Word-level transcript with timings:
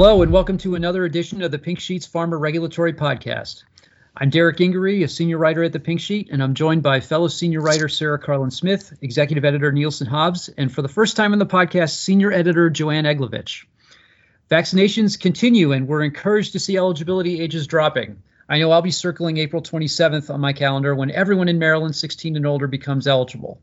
Hello, 0.00 0.22
and 0.22 0.30
welcome 0.30 0.58
to 0.58 0.76
another 0.76 1.04
edition 1.04 1.42
of 1.42 1.50
the 1.50 1.58
Pink 1.58 1.80
Sheet's 1.80 2.06
Pharma 2.06 2.38
Regulatory 2.38 2.92
Podcast. 2.92 3.64
I'm 4.16 4.30
Derek 4.30 4.58
Gingery, 4.58 5.02
a 5.02 5.08
senior 5.08 5.38
writer 5.38 5.64
at 5.64 5.72
the 5.72 5.80
Pink 5.80 5.98
Sheet, 5.98 6.28
and 6.30 6.40
I'm 6.40 6.54
joined 6.54 6.84
by 6.84 7.00
fellow 7.00 7.26
senior 7.26 7.60
writer 7.60 7.88
Sarah 7.88 8.20
Karlin 8.20 8.52
Smith, 8.52 8.96
executive 9.02 9.44
editor 9.44 9.72
Nielsen 9.72 10.06
Hobbs, 10.06 10.50
and 10.56 10.72
for 10.72 10.82
the 10.82 10.88
first 10.88 11.16
time 11.16 11.32
on 11.32 11.40
the 11.40 11.46
podcast, 11.46 11.96
senior 11.96 12.30
editor 12.30 12.70
Joanne 12.70 13.06
Eglovitch. 13.06 13.64
Vaccinations 14.48 15.18
continue, 15.18 15.72
and 15.72 15.88
we're 15.88 16.04
encouraged 16.04 16.52
to 16.52 16.60
see 16.60 16.76
eligibility 16.76 17.40
ages 17.40 17.66
dropping. 17.66 18.22
I 18.48 18.60
know 18.60 18.70
I'll 18.70 18.82
be 18.82 18.92
circling 18.92 19.38
April 19.38 19.62
27th 19.62 20.32
on 20.32 20.40
my 20.40 20.52
calendar 20.52 20.94
when 20.94 21.10
everyone 21.10 21.48
in 21.48 21.58
Maryland 21.58 21.96
16 21.96 22.36
and 22.36 22.46
older 22.46 22.68
becomes 22.68 23.08
eligible. 23.08 23.60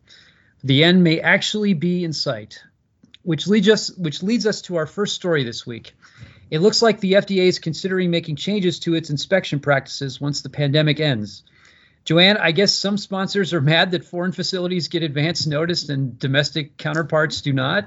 The 0.66 0.84
end 0.84 1.02
may 1.02 1.22
actually 1.22 1.76
be 1.76 2.04
in 2.04 2.12
sight, 2.12 2.62
which 3.26 3.48
leads 3.48 3.68
us 3.68 3.92
which 3.98 4.24
leads 4.24 4.46
us 4.46 4.62
to 4.62 4.78
our 4.78 4.86
first 4.86 5.16
story 5.16 5.44
this 5.44 5.66
week. 5.66 5.94
It 6.52 6.60
looks 6.60 6.82
like 6.82 7.00
the 7.00 7.14
FDA 7.14 7.48
is 7.48 7.60
considering 7.60 8.12
making 8.12 8.36
changes 8.36 8.80
to 8.82 8.94
its 8.94 9.10
inspection 9.10 9.60
practices 9.60 10.22
once 10.22 10.42
the 10.42 10.50
pandemic 10.50 11.00
ends. 11.00 11.44
Joanne, 12.06 12.38
I 12.38 12.52
guess 12.52 12.72
some 12.72 12.98
sponsors 12.98 13.52
are 13.52 13.62
mad 13.62 13.92
that 13.92 14.06
foreign 14.06 14.32
facilities 14.32 14.90
get 14.90 15.02
advance 15.02 15.48
notice 15.48 15.90
and 15.90 16.20
domestic 16.20 16.78
counterparts 16.78 17.42
do 17.42 17.52
not. 17.52 17.86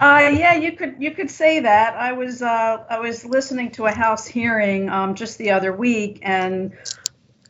Uh, 0.00 0.30
yeah, 0.34 0.54
you 0.54 0.72
could 0.72 0.96
you 0.98 1.10
could 1.10 1.30
say 1.30 1.60
that. 1.60 1.94
I 1.94 2.12
was 2.12 2.40
uh, 2.40 2.84
I 2.88 2.98
was 2.98 3.24
listening 3.24 3.72
to 3.72 3.86
a 3.86 3.92
House 3.92 4.26
hearing 4.26 4.88
um, 4.88 5.14
just 5.14 5.36
the 5.36 5.50
other 5.52 5.72
week, 5.72 6.20
and 6.22 6.76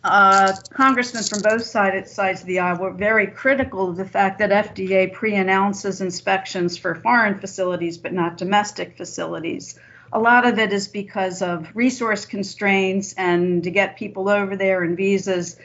uh, 0.07 0.57
congressmen 0.71 1.23
from 1.25 1.43
both 1.43 1.65
side, 1.65 2.09
sides 2.09 2.41
of 2.41 2.47
the 2.47 2.61
aisle 2.61 2.79
were 2.79 2.93
very 2.93 3.27
critical 3.27 3.91
of 3.91 3.97
the 3.97 4.05
fact 4.05 4.39
that 4.39 4.51
FDA 4.51 5.13
pre-announces 5.13 6.01
inspections 6.01 6.77
for 6.77 6.95
foreign 6.95 7.39
facilities 7.39 7.99
but 7.99 8.13
not 8.13 8.37
domestic 8.37 8.97
facilities. 8.97 9.79
A 10.13 10.19
lot 10.19 10.47
of 10.47 10.59
it 10.59 10.73
is 10.73 10.89
because 10.89 11.43
of 11.43 11.69
resource 11.75 12.25
constraints 12.25 13.13
and 13.15 13.65
to 13.65 13.71
get 13.71 13.97
people 13.97 14.29
over 14.29 14.57
there 14.57 14.83
and 14.83 14.97
visas 14.97 15.57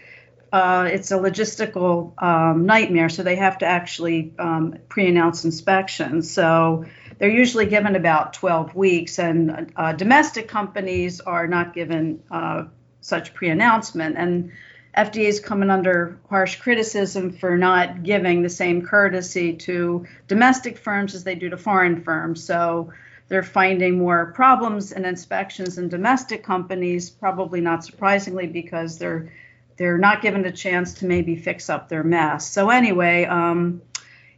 uh, 0.51 0.89
it's 0.91 1.11
a 1.11 1.15
logistical 1.15 2.21
um, 2.21 2.65
nightmare. 2.65 3.09
So 3.09 3.23
they 3.23 3.37
have 3.37 3.59
to 3.59 3.65
actually 3.65 4.33
um, 4.37 4.75
pre-announce 4.89 5.45
inspections. 5.45 6.31
So 6.31 6.85
they're 7.17 7.29
usually 7.29 7.67
given 7.67 7.95
about 7.95 8.33
12 8.33 8.75
weeks, 8.75 9.19
and 9.19 9.71
uh, 9.75 9.93
domestic 9.93 10.47
companies 10.47 11.21
are 11.21 11.47
not 11.47 11.73
given 11.73 12.23
uh, 12.29 12.65
such 13.01 13.33
pre-announcement. 13.33 14.15
And 14.17 14.51
FDA 14.97 15.25
is 15.25 15.39
coming 15.39 15.69
under 15.69 16.19
harsh 16.29 16.57
criticism 16.57 17.31
for 17.31 17.57
not 17.57 18.03
giving 18.03 18.41
the 18.41 18.49
same 18.49 18.85
courtesy 18.85 19.53
to 19.53 20.05
domestic 20.27 20.77
firms 20.77 21.15
as 21.15 21.23
they 21.23 21.35
do 21.35 21.49
to 21.49 21.57
foreign 21.57 22.01
firms. 22.03 22.43
So 22.43 22.91
they're 23.27 23.43
finding 23.43 23.97
more 23.97 24.33
problems 24.33 24.91
in 24.91 25.05
inspections 25.05 25.77
in 25.77 25.87
domestic 25.87 26.43
companies, 26.43 27.09
probably 27.09 27.61
not 27.61 27.85
surprisingly, 27.85 28.47
because 28.47 28.97
they're 28.97 29.31
they're 29.77 29.97
not 29.97 30.21
given 30.21 30.45
a 30.45 30.51
chance 30.51 30.95
to 30.95 31.05
maybe 31.05 31.35
fix 31.35 31.69
up 31.69 31.87
their 31.87 32.03
mess. 32.03 32.47
So 32.47 32.69
anyway, 32.69 33.23
um, 33.23 33.81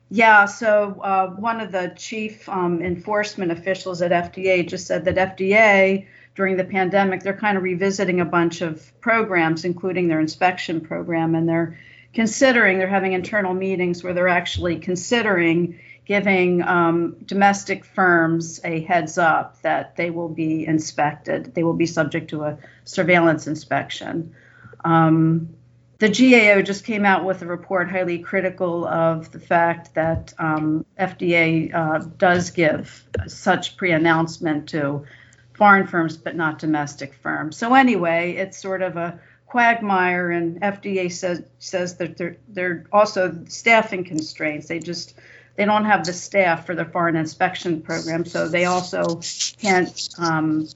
yeah. 0.10 0.46
So 0.46 1.02
uh, 1.02 1.32
one 1.32 1.60
of 1.60 1.72
the 1.72 1.92
chief 1.98 2.48
um, 2.48 2.84
enforcement 2.84 3.52
officials 3.52 4.04
at 4.04 4.12
FDA 4.12 4.66
just 4.66 4.86
said 4.86 5.06
that 5.06 5.38
FDA 5.38 6.06
during 6.36 6.58
the 6.58 6.64
pandemic 6.64 7.22
they're 7.22 7.38
kind 7.38 7.58
of 7.58 7.64
revisiting 7.64 8.20
a 8.20 8.26
bunch 8.26 8.62
of 8.62 9.00
programs, 9.02 9.66
including 9.66 10.08
their 10.08 10.20
inspection 10.20 10.82
program, 10.82 11.36
and 11.36 11.48
they're 11.48 11.78
considering 12.14 12.78
they're 12.78 12.88
having 12.88 13.14
internal 13.14 13.54
meetings 13.54 14.04
where 14.04 14.14
they're 14.14 14.28
actually 14.28 14.78
considering 14.80 15.80
giving 16.06 16.62
um, 16.62 17.16
domestic 17.26 17.86
firms 17.86 18.60
a 18.64 18.82
heads 18.82 19.18
up 19.18 19.62
that 19.62 19.96
they 19.96 20.10
will 20.10 20.30
be 20.30 20.66
inspected. 20.66 21.54
They 21.56 21.64
will 21.64 21.74
be 21.74 21.86
subject 21.86 22.30
to 22.32 22.44
a 22.44 22.58
surveillance 22.84 23.48
inspection. 23.48 24.36
Um, 24.84 25.56
the 26.00 26.10
GAO 26.10 26.62
just 26.62 26.84
came 26.84 27.06
out 27.06 27.24
with 27.24 27.42
a 27.42 27.46
report 27.46 27.90
highly 27.90 28.20
critical 28.20 28.86
of 28.86 29.32
the 29.32 29.40
fact 29.40 29.96
that 29.96 30.34
um, 30.38 30.86
FDA 31.00 31.74
uh, 31.74 32.00
does 32.18 32.50
give 32.50 33.08
such 33.28 33.78
pre 33.78 33.94
announcement 33.94 34.70
to 34.70 35.06
foreign 35.54 35.88
firms 35.88 36.18
but 36.18 36.36
not 36.36 36.60
domestic 36.60 37.14
firms. 37.14 37.58
So, 37.58 37.74
anyway, 37.74 38.34
it's 38.34 38.58
sort 38.58 38.82
of 38.82 38.98
a 38.98 39.20
quagmire, 39.48 40.32
and 40.32 40.62
FDA 40.62 41.12
says, 41.12 41.44
says 41.60 41.98
that 41.98 42.18
they're, 42.18 42.38
they're 42.48 42.86
also 42.92 43.44
staffing 43.48 44.04
constraints. 44.04 44.68
They 44.68 44.80
just 44.80 45.16
they 45.56 45.66
don't 45.66 45.86
have 45.86 46.04
the 46.04 46.14
staff 46.14 46.66
for 46.66 46.74
the 46.74 46.86
foreign 46.86 47.16
inspection 47.16 47.82
program, 47.82 48.26
so 48.26 48.48
they 48.48 48.66
also 48.66 49.22
can't. 49.60 50.10
Um, 50.18 50.68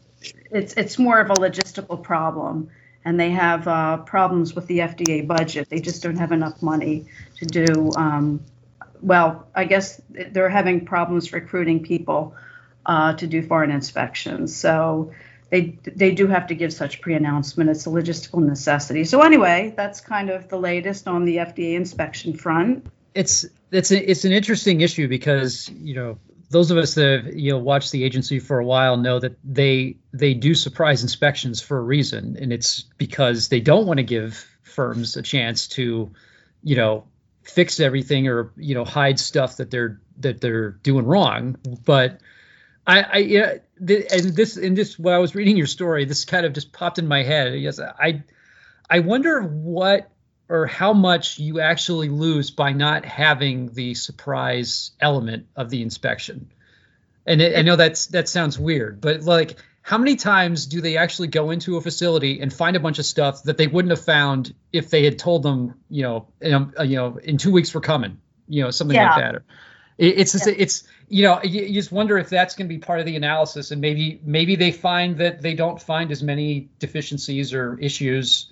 it's 0.52 0.74
it's 0.74 1.00
more 1.00 1.20
of 1.20 1.30
a 1.32 1.34
logistical 1.34 2.02
problem 2.02 2.70
and 3.08 3.18
they 3.18 3.30
have 3.30 3.66
uh, 3.70 3.96
problems 4.00 4.54
with 4.54 4.68
the 4.68 4.80
FDA 4.80 5.26
budget. 5.26 5.70
They 5.70 5.80
just 5.80 6.04
don't 6.04 6.18
have 6.18 6.34
enough 6.34 6.62
money 6.62 7.06
to 7.38 7.46
do. 7.46 7.90
Um, 7.96 8.42
well, 9.02 9.48
I 9.56 9.64
guess 9.64 10.02
they're 10.10 10.50
having 10.50 10.86
problems 10.86 11.32
recruiting 11.32 11.82
people 11.82 12.36
uh, 12.88 13.14
to 13.14 13.28
do 13.28 13.42
foreign 13.44 13.70
inspections. 13.70 14.56
So 14.56 15.12
they 15.50 15.78
they 15.86 16.14
do 16.14 16.28
have 16.28 16.48
to 16.48 16.56
give 16.56 16.74
such 16.74 17.02
pre-announcement. 17.02 17.70
It's 17.70 17.86
a 17.86 17.90
logistical 17.90 18.44
necessity. 18.44 19.04
So 19.04 19.22
anyway, 19.22 19.74
that's 19.78 20.02
kind 20.02 20.30
of 20.30 20.50
the 20.50 20.58
latest 20.58 21.08
on 21.08 21.26
the 21.26 21.38
FDA 21.38 21.76
inspection 21.76 22.34
front. 22.34 22.88
It's 23.14 23.46
it's 23.72 23.92
a, 23.92 24.12
it's 24.12 24.26
an 24.26 24.32
interesting 24.32 24.82
issue 24.82 25.08
because 25.08 25.70
you 25.70 25.96
know 25.96 26.18
those 26.50 26.72
of 26.72 26.78
us 26.78 26.96
that 26.96 27.24
have, 27.26 27.36
you 27.36 27.52
know 27.52 27.60
watched 27.60 27.92
the 27.92 28.04
agency 28.04 28.40
for 28.40 28.60
a 28.60 28.66
while 28.66 28.98
know 28.98 29.20
that 29.20 29.38
they 29.44 29.98
they 30.14 30.34
do 30.34 30.54
surprise 30.54 31.02
inspections 31.04 31.62
for 31.62 31.78
a 31.78 31.82
reason, 31.84 32.38
and 32.40 32.52
it's 32.52 32.84
because 32.98 33.50
they 33.50 33.60
don't 33.60 33.86
want 33.86 33.98
to 33.98 34.04
give 34.04 34.46
firms 34.64 35.18
a 35.18 35.22
chance 35.22 35.68
to, 35.68 36.12
you 36.64 36.76
know, 36.76 37.06
fix 37.44 37.80
everything 37.80 38.28
or 38.28 38.52
you 38.58 38.76
know 38.76 38.86
hide 38.86 39.20
stuff 39.20 39.58
that 39.58 39.72
they're 39.72 40.00
that 40.18 40.42
they're 40.42 40.72
doing 40.72 41.06
wrong. 41.06 41.58
But 41.86 42.20
I, 42.88 43.02
I 43.02 43.18
yeah, 43.18 43.54
th- 43.86 44.06
and 44.12 44.36
this 44.36 44.58
in 44.58 44.74
this 44.74 44.98
while 44.98 45.16
I 45.16 45.20
was 45.20 45.36
reading 45.36 45.58
your 45.58 45.68
story, 45.68 46.06
this 46.06 46.26
kind 46.26 46.46
of 46.46 46.54
just 46.54 46.72
popped 46.72 46.98
in 46.98 47.08
my 47.08 47.22
head. 47.22 47.54
Yes, 47.60 47.80
I 47.80 48.24
I 48.90 49.00
wonder 49.00 49.42
what 49.42 50.10
or 50.50 50.66
how 50.66 50.94
much 50.94 51.40
you 51.40 51.60
actually 51.60 52.08
lose 52.08 52.52
by 52.52 52.72
not 52.72 53.04
having 53.04 53.74
the 53.74 53.94
surprise 53.94 54.92
element 55.02 55.48
of 55.58 55.70
the 55.70 55.82
inspection. 55.82 56.50
And 57.26 57.42
it, 57.42 57.58
I 57.58 57.62
know 57.62 57.76
that's 57.76 58.08
that 58.08 58.30
sounds 58.30 58.58
weird, 58.58 59.02
but 59.02 59.24
like 59.24 59.58
how 59.82 59.98
many 59.98 60.16
times 60.16 60.66
do 60.66 60.82
they 60.82 60.98
actually 60.98 61.28
go 61.28 61.50
into 61.50 61.78
a 61.78 61.82
facility 61.82 62.42
and 62.42 62.52
find 62.52 62.76
a 62.76 62.80
bunch 62.80 63.00
of 63.00 63.06
stuff 63.06 63.44
that 63.44 63.58
they 63.58 63.68
wouldn't 63.68 63.90
have 63.90 64.04
found 64.04 64.54
if 64.72 64.90
they 64.90 65.04
had 65.04 65.20
told 65.20 65.44
them, 65.44 65.76
you 65.90 66.04
know, 66.04 66.28
in, 66.42 66.74
you 66.86 66.96
know, 66.96 67.18
in 67.24 67.38
two 67.38 67.52
weeks 67.52 67.74
we're 67.74 67.82
coming, 67.82 68.20
you 68.48 68.64
know, 68.64 68.72
something 68.72 68.96
yeah. 68.96 69.10
like 69.10 69.22
that. 69.22 69.36
Or, 69.36 69.46
it's 69.98 70.32
just, 70.34 70.48
yeah. 70.48 70.54
it's 70.58 70.84
you 71.10 71.24
know 71.24 71.42
you, 71.44 71.64
you 71.64 71.74
just 71.74 71.92
wonder 71.92 72.18
if 72.18 72.30
that's 72.30 72.56
going 72.56 72.68
to 72.68 72.74
be 72.74 72.80
part 72.80 73.00
of 73.00 73.06
the 73.06 73.16
analysis, 73.16 73.72
and 73.72 73.82
maybe 73.82 74.20
maybe 74.24 74.56
they 74.56 74.72
find 74.72 75.18
that 75.18 75.42
they 75.42 75.54
don't 75.54 75.82
find 75.82 76.12
as 76.12 76.22
many 76.22 76.70
deficiencies 76.80 77.54
or 77.54 77.80
issues 77.80 78.52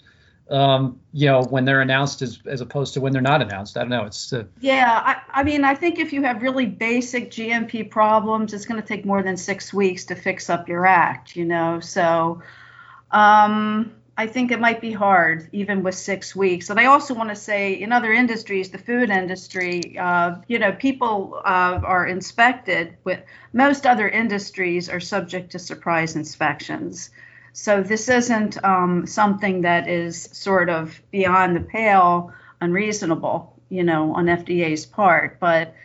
um, 0.49 0.99
you 1.11 1.25
know, 1.25 1.43
when 1.43 1.65
they're 1.65 1.81
announced 1.81 2.21
as, 2.21 2.39
as 2.45 2.61
opposed 2.61 2.93
to 2.93 3.01
when 3.01 3.13
they're 3.13 3.21
not 3.21 3.41
announced. 3.41 3.77
I 3.77 3.81
don't 3.81 3.89
know. 3.89 4.05
It's 4.05 4.31
uh, 4.31 4.43
yeah. 4.59 5.01
I, 5.03 5.39
I 5.39 5.43
mean, 5.43 5.63
I 5.63 5.73
think 5.73 5.97
if 5.97 6.13
you 6.13 6.21
have 6.23 6.41
really 6.41 6.67
basic 6.67 7.31
GMP 7.31 7.89
problems, 7.89 8.53
it's 8.53 8.65
going 8.65 8.79
to 8.79 8.87
take 8.87 9.05
more 9.05 9.23
than 9.23 9.37
six 9.37 9.73
weeks 9.73 10.05
to 10.05 10.15
fix 10.15 10.49
up 10.49 10.69
your 10.69 10.85
act. 10.85 11.35
You 11.35 11.45
know, 11.45 11.79
so 11.79 12.43
um, 13.11 13.93
I 14.17 14.27
think 14.27 14.51
it 14.51 14.61
might 14.61 14.79
be 14.79 14.93
hard 14.93 15.49
even 15.51 15.83
with 15.83 15.95
six 15.95 16.35
weeks. 16.35 16.69
And 16.69 16.79
I 16.79 16.85
also 16.85 17.13
want 17.13 17.29
to 17.29 17.35
say, 17.35 17.73
in 17.73 17.91
other 17.91 18.13
industries, 18.13 18.69
the 18.69 18.77
food 18.77 19.09
industry, 19.09 19.97
uh, 19.97 20.35
you 20.47 20.57
know, 20.57 20.71
people 20.71 21.41
uh, 21.43 21.81
are 21.83 22.07
inspected. 22.07 22.95
With 23.03 23.19
most 23.51 23.85
other 23.85 24.07
industries 24.07 24.89
are 24.89 25.01
subject 25.01 25.51
to 25.51 25.59
surprise 25.59 26.15
inspections. 26.15 27.09
So 27.51 27.83
this 27.83 28.07
isn't 28.07 28.63
um, 28.63 29.05
something 29.05 29.61
that 29.61 29.89
is 29.89 30.29
sort 30.31 30.69
of 30.69 31.01
beyond 31.11 31.57
the 31.57 31.61
pale 31.61 32.33
unreasonable, 32.61 33.53
you 33.69 33.83
know, 33.83 34.13
on 34.13 34.25
FDA's 34.25 34.85
part, 34.85 35.39
but 35.39 35.75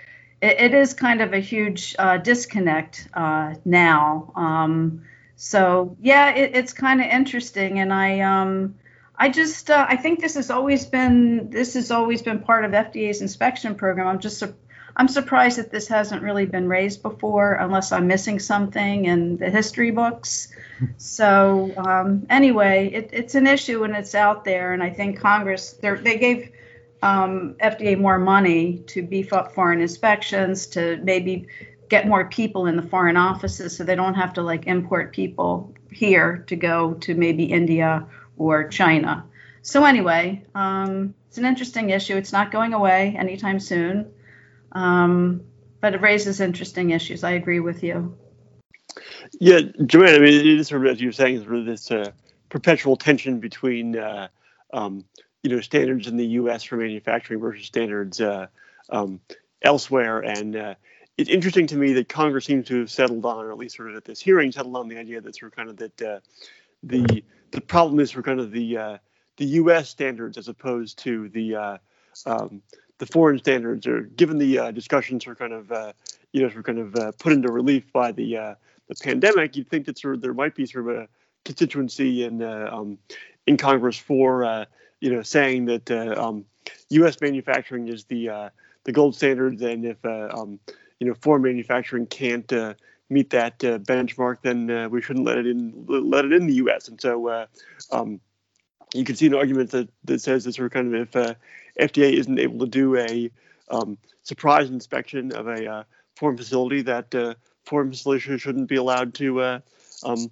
it, 0.41 0.61
it 0.61 0.75
is 0.75 0.95
kind 0.95 1.21
of 1.21 1.33
a 1.33 1.39
huge 1.39 1.97
uh, 1.99 2.17
disconnect 2.17 3.09
uh, 3.15 3.55
now. 3.65 4.33
Um, 4.37 5.03
so 5.43 5.97
yeah, 6.03 6.35
it, 6.35 6.55
it's 6.55 6.75
kind 6.75 7.01
of 7.01 7.07
interesting, 7.07 7.79
and 7.79 7.95
I 7.95 8.21
um, 8.21 8.75
I 9.17 9.31
just 9.31 9.71
uh, 9.71 9.87
I 9.89 9.97
think 9.97 10.21
this 10.21 10.35
has 10.35 10.51
always 10.51 10.85
been 10.85 11.49
this 11.49 11.73
has 11.73 11.91
always 11.91 12.21
been 12.21 12.41
part 12.41 12.67
of 12.67 12.73
FDA's 12.73 13.23
inspection 13.23 13.75
program. 13.75 14.07
I'm 14.07 14.19
just 14.19 14.43
I'm 14.97 15.09
surprised 15.09 15.57
that 15.57 15.71
this 15.71 15.89
hasn't 15.89 16.23
really 16.23 16.45
been 16.45 16.69
raised 16.69 17.01
before, 17.01 17.55
unless 17.55 17.91
I'm 17.91 18.07
missing 18.07 18.39
something 18.39 19.07
in 19.07 19.39
the 19.39 19.49
history 19.49 19.91
books 19.91 20.49
so 20.99 21.73
um, 21.79 22.27
anyway, 22.29 22.91
it, 22.93 23.09
it's 23.15 23.35
an 23.35 23.47
issue 23.47 23.83
and 23.85 23.97
it's 23.97 24.15
out 24.15 24.45
there, 24.45 24.75
and 24.75 24.83
I 24.83 24.91
think 24.91 25.21
Congress 25.21 25.73
they 25.73 26.19
gave 26.19 26.53
um, 27.03 27.55
FDA 27.63 27.99
more 27.99 28.19
money 28.19 28.83
to 28.89 29.01
beef 29.01 29.33
up 29.33 29.55
foreign 29.55 29.81
inspections, 29.81 30.67
to 30.69 30.99
maybe 31.03 31.47
get 31.91 32.07
more 32.07 32.25
people 32.29 32.67
in 32.67 32.77
the 32.77 32.83
foreign 32.83 33.17
offices 33.17 33.77
so 33.77 33.85
they 33.85 33.97
don't 33.97 34.15
have 34.15 34.33
to 34.35 34.43
like 34.43 34.67
import 34.67 35.13
people 35.13 35.75
here 35.93 36.45
to 36.47 36.57
go 36.57 36.95
to 36.95 37.15
maybe 37.15 37.45
India 37.45 38.07
or 38.39 38.69
China. 38.69 39.27
So 39.63 39.85
anyway, 39.85 40.45
um, 40.55 41.15
it's 41.29 41.37
an 41.37 41.45
interesting 41.45 41.91
issue. 41.91 42.17
It's 42.17 42.33
not 42.33 42.53
going 42.53 42.73
away 42.73 43.17
anytime 43.19 43.61
soon, 43.61 44.13
um, 44.73 45.43
but 45.81 45.95
it 45.95 46.01
raises 46.01 46.41
interesting 46.41 46.91
issues. 46.91 47.25
I 47.25 47.33
agree 47.33 47.61
with 47.61 47.83
you. 47.83 48.17
Yeah, 49.39 49.61
Joanne. 49.85 50.15
I 50.15 50.19
mean, 50.19 50.35
it 50.35 50.47
is 50.47 50.69
sort 50.69 50.87
of 50.87 50.93
as 50.93 51.01
you 51.01 51.09
were 51.09 51.13
saying, 51.13 51.43
sort 51.43 51.57
of 51.57 51.67
this 51.67 51.91
uh, 51.91 52.13
perpetual 52.49 52.97
tension 52.97 53.41
between 53.41 53.97
uh, 53.97 54.29
um, 54.73 55.05
you 55.43 55.51
know 55.51 55.61
standards 55.61 56.09
in 56.09 56.17
the 56.17 56.27
U.S. 56.27 56.65
for 56.65 56.77
manufacturing 56.77 57.41
versus 57.41 57.67
standards 57.67 58.21
uh, 58.21 58.47
um, 58.89 59.21
elsewhere, 59.63 60.21
and 60.21 60.57
uh, 60.57 60.75
it's 61.21 61.31
interesting 61.31 61.67
to 61.69 61.77
me 61.77 61.93
that 61.95 62.09
Congress 62.09 62.45
seems 62.45 62.67
to 62.69 62.81
have 62.81 62.91
settled 62.91 63.25
on, 63.25 63.45
or 63.45 63.53
at 63.53 63.59
least 63.59 63.77
sort 63.77 63.91
of 63.91 63.97
at 63.97 64.05
this 64.05 64.21
hearing, 64.21 64.53
settled 64.53 64.77
on 64.77 64.89
the 64.89 64.97
idea 64.97 65.21
that 65.21 65.37
sort 65.37 65.53
of 65.53 65.57
kind 65.57 65.69
of 65.69 65.77
that 65.77 66.03
uh, 66.03 66.21
the 66.83 67.23
the 67.51 67.61
problem 67.61 68.01
is 68.01 68.11
for 68.11 68.23
kind 68.23 68.41
of 68.41 68.51
the 68.53 68.77
uh, 68.77 68.99
the 69.37 69.47
U.S. 69.47 69.89
standards 69.89 70.39
as 70.39 70.49
opposed 70.49 70.99
to 71.01 71.29
the 71.31 71.79
um, 72.27 72.63
the 72.99 73.07
foreign 73.07 73.39
standards, 73.39 73.87
or 73.87 74.03
given 74.03 74.39
the 74.39 74.73
discussions 74.73 75.27
are 75.27 75.35
kind 75.35 75.53
of 75.53 75.95
you 76.33 76.43
know, 76.43 76.49
sort 76.51 76.65
kind 76.65 76.79
of 76.79 77.19
put 77.19 77.33
into 77.33 77.51
relief 77.51 77.93
by 77.93 78.13
the 78.13 78.57
the 78.91 78.97
pandemic, 78.97 79.57
you'd 79.57 79.71
think 79.71 79.87
that 79.87 79.99
sort 79.99 80.17
of 80.17 80.21
there 80.21 80.35
might 80.35 80.55
be 80.55 80.67
sort 80.67 80.89
of 80.89 80.97
a 80.97 81.09
constituency 81.45 82.25
in 82.25 82.43
uh, 82.43 82.69
um, 82.73 82.99
in 83.47 83.57
Congress 83.57 83.97
for 83.97 84.45
uh, 84.45 84.65
you 85.01 85.13
know 85.13 85.23
saying 85.23 85.67
that 85.67 85.91
uh, 85.91 86.15
um, 86.21 86.45
U.S. 86.91 87.21
manufacturing 87.21 87.89
is 87.89 88.05
the 88.05 88.29
uh, 88.29 88.49
the 88.85 88.93
gold 88.93 89.15
standard, 89.15 89.61
and 89.61 89.85
if 89.85 90.05
uh, 90.05 90.29
um, 90.33 90.59
you 91.01 91.09
know 91.09 91.15
foreign 91.15 91.43
manufacturing 91.43 92.07
can't 92.07 92.51
uh, 92.53 92.75
meet 93.09 93.31
that 93.31 93.59
benchmark, 93.59 94.37
then 94.43 94.91
we 94.91 95.03
shouldn't 95.03 95.27
let 95.27 95.39
it 95.39 95.47
in 95.47 95.85
let 95.89 96.25
it 96.25 96.33
in 96.33 96.47
the 96.47 96.55
U.S. 96.55 96.87
And 96.87 97.01
so 97.01 97.47
um, 97.91 98.21
you 98.95 99.05
can 99.05 99.17
see 99.17 99.27
an 99.27 99.35
argument 99.35 99.71
that 99.71 99.89
that 100.05 100.21
says 100.21 100.45
that 100.45 100.55
sort 100.55 100.67
of 100.67 100.73
kind 100.73 100.95
of 100.95 101.09
if 101.15 101.37
FDA 101.79 102.13
isn't 102.13 102.39
able 102.39 102.61
to 102.61 102.67
do 102.67 102.97
a 102.97 103.31
um, 103.69 103.99
surprise 104.23 104.71
inspection 104.71 105.33
of 105.33 105.49
a 105.49 105.87
foreign 106.15 106.37
facility, 106.37 106.83
that 106.83 107.15
foreign 107.65 107.91
facilities 107.91 108.41
shouldn't 108.41 108.69
be 108.69 108.77
allowed 108.77 109.15
to 109.15 109.41
uh, 109.41 109.61
um, 110.05 110.31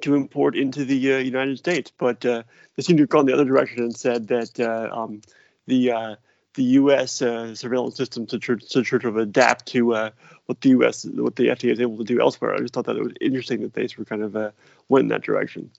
to 0.00 0.14
import 0.14 0.56
into 0.56 0.84
the 0.84 1.14
uh, 1.14 1.18
United 1.18 1.58
States. 1.58 1.92
But 1.96 2.24
uh, 2.24 2.42
they 2.76 2.82
seem 2.82 2.96
to 2.96 3.02
have 3.02 3.10
gone 3.10 3.26
the 3.26 3.34
other 3.34 3.44
direction 3.44 3.82
and 3.82 3.96
said 3.96 4.28
that 4.28 4.58
uh, 4.58 4.88
um, 4.92 5.22
the 5.66 5.92
uh, 5.92 6.16
the 6.54 6.62
U.S. 6.62 7.22
Uh, 7.22 7.54
surveillance 7.54 7.96
system 7.96 8.26
to, 8.26 8.38
to 8.38 8.84
sort 8.84 9.04
of 9.04 9.16
adapt 9.16 9.66
to 9.68 9.86
what 10.46 10.60
the 10.60 10.70
U.S. 10.70 11.04
what 11.04 11.36
the 11.36 11.48
FDA 11.48 11.72
is 11.72 11.80
able 11.80 11.98
to 11.98 12.04
do 12.04 12.20
elsewhere. 12.20 12.54
I 12.54 12.58
just 12.58 12.74
thought 12.74 12.86
that 12.86 12.96
it 12.96 13.02
was 13.02 13.14
interesting 13.20 13.62
that 13.62 13.74
they 13.74 13.84
of 13.84 14.06
kind 14.06 14.22
of 14.22 14.52
went 14.88 15.04
in 15.04 15.08
that 15.08 15.22
direction. 15.22 15.70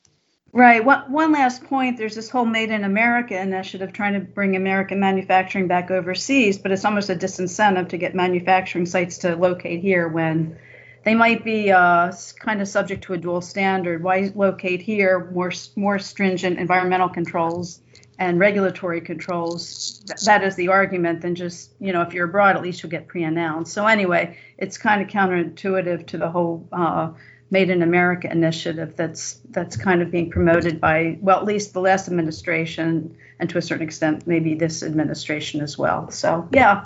Right. 0.56 0.86
One, 0.86 1.12
one 1.12 1.31
last 1.31 1.64
point 1.64 1.98
there's 1.98 2.14
this 2.14 2.30
whole 2.30 2.46
Made 2.46 2.70
in 2.70 2.84
America 2.84 3.40
initiative 3.40 3.92
trying 3.92 4.14
to 4.14 4.20
bring 4.20 4.56
American 4.56 5.00
manufacturing 5.00 5.68
back 5.68 5.90
overseas, 5.90 6.60
but 6.60 6.72
it's 6.72 6.86
almost 6.86 7.10
a 7.10 7.16
disincentive 7.16 7.90
to 7.90 7.98
get 7.98 8.14
manufacturing 8.14 8.86
sites 8.86 9.18
to 9.19 9.36
locate 9.36 9.81
here 9.81 10.08
when 10.08 10.60
they 11.06 11.16
might 11.16 11.44
be 11.44 11.72
uh, 11.72 12.12
kind 12.40 12.62
of 12.62 12.68
subject 12.68 13.06
to 13.06 13.14
a 13.14 13.18
dual 13.18 13.42
standard. 13.42 14.04
Why 14.04 14.31
locate 14.36 14.84
here 14.84 15.31
more 15.31 15.52
more 15.76 15.98
stringent 15.98 16.60
environmental 16.60 17.10
controls 17.10 17.81
and 18.19 18.39
regulatory 18.39 19.01
controls? 19.01 20.04
Th- 20.07 20.19
that 20.21 20.44
is 20.44 20.56
the 20.56 20.69
argument. 20.69 21.21
Than 21.21 21.36
just 21.36 21.71
you 21.80 21.94
know, 21.94 22.01
if 22.01 22.13
you're 22.13 22.25
abroad, 22.25 22.56
at 22.56 22.62
least 22.62 22.83
you'll 22.83 22.89
get 22.89 23.07
pre-announced. 23.07 23.74
So 23.74 23.86
anyway, 23.86 24.38
it's 24.57 24.77
kind 24.77 25.01
of 25.01 25.07
counterintuitive 25.07 26.07
to 26.07 26.18
the 26.18 26.30
whole 26.30 26.68
uh, 26.71 27.12
Made 27.50 27.69
in 27.69 27.83
America 27.83 28.31
initiative 28.31 28.95
that's 28.95 29.39
that's 29.51 29.77
kind 29.77 30.01
of 30.01 30.10
being 30.10 30.31
promoted 30.31 30.81
by 30.81 31.19
well, 31.21 31.38
at 31.38 31.45
least 31.45 31.74
the 31.74 31.81
last 31.81 32.07
administration, 32.07 33.15
and 33.39 33.50
to 33.51 33.60
a 33.60 33.62
certain 33.62 33.86
extent, 33.86 34.25
maybe 34.25 34.56
this 34.56 34.81
administration 34.81 35.62
as 35.62 35.77
well. 35.77 36.09
So 36.09 36.50
yeah. 36.51 36.86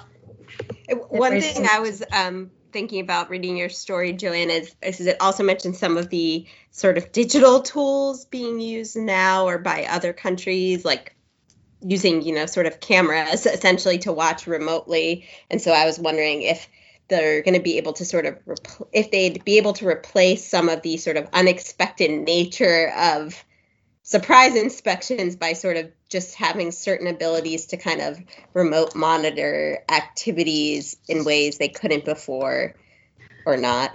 One 1.10 1.40
thing 1.40 1.68
I 1.72 1.80
was 1.80 2.04
um, 2.12 2.52
thinking 2.72 3.00
about 3.00 3.30
reading 3.30 3.58
your 3.58 3.70
story, 3.70 4.14
Joanne, 4.14 4.50
is, 4.50 4.76
is 4.82 5.02
it 5.02 5.18
also 5.20 5.44
mentioned 5.44 5.76
some 5.76 5.98
of 5.98 6.10
the 6.10 6.46
sort 6.72 6.98
of 6.98 7.12
digital 7.12 7.62
tools 7.62 8.26
being 8.26 8.60
used 8.60 8.96
now 8.96 9.48
or 9.48 9.58
by 9.58 9.86
other 9.86 10.14
countries, 10.14 10.86
like 10.86 11.16
using, 11.82 12.22
you 12.22 12.34
know, 12.34 12.46
sort 12.46 12.66
of 12.66 12.80
cameras 12.80 13.46
essentially 13.46 14.00
to 14.00 14.12
watch 14.12 14.48
remotely. 14.48 15.28
And 15.50 15.62
so 15.62 15.72
I 15.72 15.86
was 15.86 16.00
wondering 16.00 16.42
if 16.42 16.68
they're 17.08 17.42
going 17.42 17.54
to 17.54 17.62
be 17.62 17.78
able 17.78 17.94
to 17.94 18.06
sort 18.06 18.26
of, 18.26 18.38
repl- 18.46 18.88
if 18.92 19.12
they'd 19.12 19.44
be 19.46 19.58
able 19.58 19.74
to 19.74 19.88
replace 19.88 20.46
some 20.46 20.70
of 20.70 20.82
the 20.82 20.98
sort 20.98 21.18
of 21.18 21.28
unexpected 21.34 22.12
nature 22.12 22.92
of 22.98 23.44
surprise 24.08 24.56
inspections 24.56 25.36
by 25.36 25.52
sort 25.52 25.76
of 25.76 25.92
just 26.08 26.36
having 26.36 26.72
certain 26.72 27.08
abilities 27.08 27.66
to 27.66 27.76
kind 27.78 28.00
of 28.00 28.18
remote 28.54 28.96
monitor 28.96 29.80
activities 29.90 30.96
in 31.10 31.26
ways 31.26 31.58
they 31.58 31.68
couldn't 31.68 32.06
before 32.06 32.74
or 33.46 33.58
not 33.58 33.94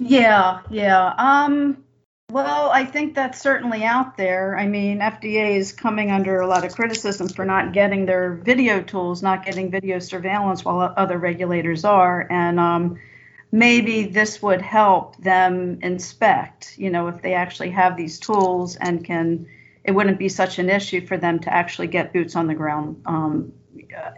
yeah 0.00 0.62
yeah 0.68 1.14
um 1.16 1.84
well 2.32 2.70
i 2.70 2.84
think 2.84 3.14
that's 3.14 3.40
certainly 3.40 3.84
out 3.84 4.16
there 4.16 4.58
i 4.58 4.66
mean 4.66 4.98
fda 4.98 5.56
is 5.56 5.72
coming 5.72 6.10
under 6.10 6.40
a 6.40 6.46
lot 6.46 6.64
of 6.64 6.74
criticism 6.74 7.28
for 7.28 7.44
not 7.44 7.72
getting 7.72 8.06
their 8.06 8.34
video 8.34 8.80
tools 8.82 9.22
not 9.22 9.44
getting 9.44 9.70
video 9.70 9.98
surveillance 9.98 10.64
while 10.64 10.92
other 10.96 11.18
regulators 11.18 11.84
are 11.84 12.26
and 12.30 12.58
um 12.58 12.98
maybe 13.52 14.04
this 14.04 14.42
would 14.42 14.62
help 14.62 15.16
them 15.18 15.78
inspect, 15.82 16.76
you 16.78 16.88
know, 16.88 17.08
if 17.08 17.20
they 17.20 17.34
actually 17.34 17.70
have 17.70 17.96
these 17.96 18.18
tools 18.18 18.76
and 18.76 19.04
can, 19.04 19.46
it 19.84 19.92
wouldn't 19.92 20.18
be 20.18 20.30
such 20.30 20.58
an 20.58 20.70
issue 20.70 21.06
for 21.06 21.18
them 21.18 21.38
to 21.38 21.52
actually 21.52 21.86
get 21.86 22.14
boots 22.14 22.34
on 22.34 22.46
the 22.46 22.54
ground 22.54 23.02
um, 23.04 23.52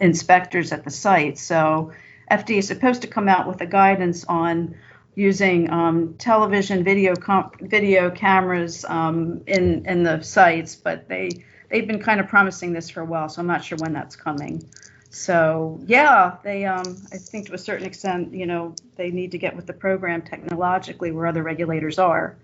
inspectors 0.00 0.72
at 0.72 0.84
the 0.84 0.90
site. 0.90 1.36
So 1.36 1.92
FDA 2.30 2.58
is 2.58 2.68
supposed 2.68 3.02
to 3.02 3.08
come 3.08 3.28
out 3.28 3.48
with 3.48 3.60
a 3.60 3.66
guidance 3.66 4.24
on 4.24 4.76
using 5.14 5.70
um, 5.70 6.14
television 6.14 6.84
video 6.84 7.14
video 7.60 8.10
cameras 8.10 8.84
um, 8.84 9.42
in 9.46 9.86
in 9.86 10.02
the 10.02 10.22
sites, 10.22 10.74
but 10.74 11.08
they 11.08 11.30
they've 11.70 11.86
been 11.86 12.02
kind 12.02 12.20
of 12.20 12.28
promising 12.28 12.72
this 12.72 12.90
for 12.90 13.00
a 13.00 13.04
while, 13.04 13.28
so 13.28 13.40
I'm 13.40 13.46
not 13.46 13.64
sure 13.64 13.78
when 13.78 13.92
that's 13.92 14.16
coming. 14.16 14.62
So 15.10 15.80
yeah, 15.86 16.36
they 16.42 16.64
um, 16.64 16.96
I 17.12 17.18
think 17.18 17.46
to 17.46 17.54
a 17.54 17.58
certain 17.58 17.86
extent, 17.86 18.34
you 18.34 18.46
know, 18.46 18.74
they 18.96 19.10
need 19.10 19.32
to 19.32 19.38
get 19.38 19.54
with 19.54 19.66
the 19.66 19.72
program 19.72 20.22
technologically 20.22 21.12
where 21.12 21.26
other 21.26 21.42
regulators 21.42 21.98
are. 21.98 22.36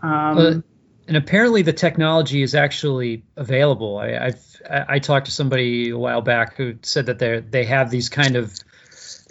Uh, 0.00 0.60
and 1.08 1.16
apparently 1.16 1.62
the 1.62 1.72
technology 1.72 2.42
is 2.42 2.54
actually 2.54 3.24
available. 3.34 3.98
I, 3.98 4.26
I've 4.26 4.62
I 4.70 4.98
talked 4.98 5.26
to 5.26 5.32
somebody 5.32 5.90
a 5.90 5.98
while 5.98 6.20
back 6.20 6.56
who 6.56 6.76
said 6.82 7.06
that 7.06 7.18
they 7.18 7.40
they 7.40 7.64
have 7.64 7.90
these 7.90 8.08
kind 8.08 8.36
of 8.36 8.54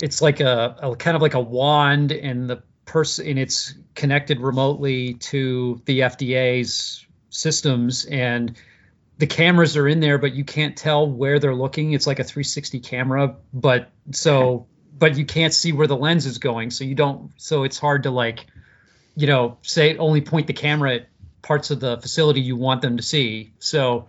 it's 0.01 0.21
like 0.21 0.39
a, 0.39 0.75
a 0.81 0.95
kind 0.95 1.15
of 1.15 1.21
like 1.21 1.33
a 1.33 1.39
wand 1.39 2.11
and 2.11 2.49
the 2.49 2.63
person 2.85 3.27
and 3.27 3.39
it's 3.39 3.73
connected 3.95 4.39
remotely 4.39 5.15
to 5.15 5.81
the 5.85 5.99
FDA's 5.99 7.05
systems 7.29 8.05
and 8.05 8.57
the 9.17 9.27
cameras 9.27 9.75
are 9.77 9.87
in 9.87 9.99
there, 9.99 10.17
but 10.17 10.33
you 10.33 10.43
can't 10.43 10.77
tell 10.77 11.09
where 11.09 11.39
they're 11.39 11.55
looking. 11.55 11.93
It's 11.93 12.05
like 12.05 12.19
a 12.19 12.23
360 12.23 12.79
camera, 12.81 13.35
but 13.51 13.89
so, 14.11 14.67
but 14.97 15.17
you 15.17 15.25
can't 15.25 15.53
see 15.53 15.71
where 15.71 15.87
the 15.87 15.97
lens 15.97 16.25
is 16.25 16.37
going. 16.37 16.69
So 16.69 16.83
you 16.83 16.95
don't, 16.95 17.31
so 17.37 17.63
it's 17.63 17.79
hard 17.79 18.03
to 18.03 18.11
like, 18.11 18.45
you 19.15 19.27
know, 19.27 19.57
say 19.63 19.97
only 19.97 20.21
point 20.21 20.47
the 20.47 20.53
camera 20.53 20.95
at 20.95 21.09
parts 21.41 21.71
of 21.71 21.79
the 21.79 21.97
facility 21.97 22.41
you 22.41 22.55
want 22.55 22.81
them 22.81 22.97
to 22.97 23.03
see. 23.03 23.53
So 23.57 24.07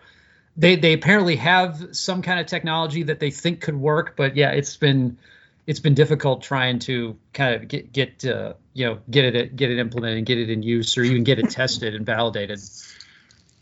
they, 0.56 0.76
they 0.76 0.92
apparently 0.92 1.36
have 1.36 1.88
some 1.92 2.20
kind 2.20 2.38
of 2.38 2.46
technology 2.46 3.04
that 3.04 3.18
they 3.18 3.30
think 3.30 3.62
could 3.62 3.76
work, 3.76 4.14
but 4.16 4.36
yeah, 4.36 4.50
it's 4.50 4.76
been, 4.76 5.18
it's 5.68 5.80
been 5.80 5.92
difficult 5.92 6.40
trying 6.40 6.78
to 6.78 7.14
kind 7.34 7.54
of 7.54 7.68
get, 7.68 7.92
get, 7.92 8.24
uh, 8.24 8.54
you 8.72 8.86
know, 8.86 8.98
get 9.10 9.36
it, 9.36 9.54
get 9.54 9.70
it 9.70 9.78
implemented 9.78 10.16
and 10.16 10.26
get 10.26 10.38
it 10.38 10.48
in 10.48 10.62
use 10.62 10.96
or 10.96 11.02
even 11.02 11.24
get 11.24 11.38
it 11.38 11.50
tested 11.50 11.94
and 11.94 12.06
validated. 12.06 12.58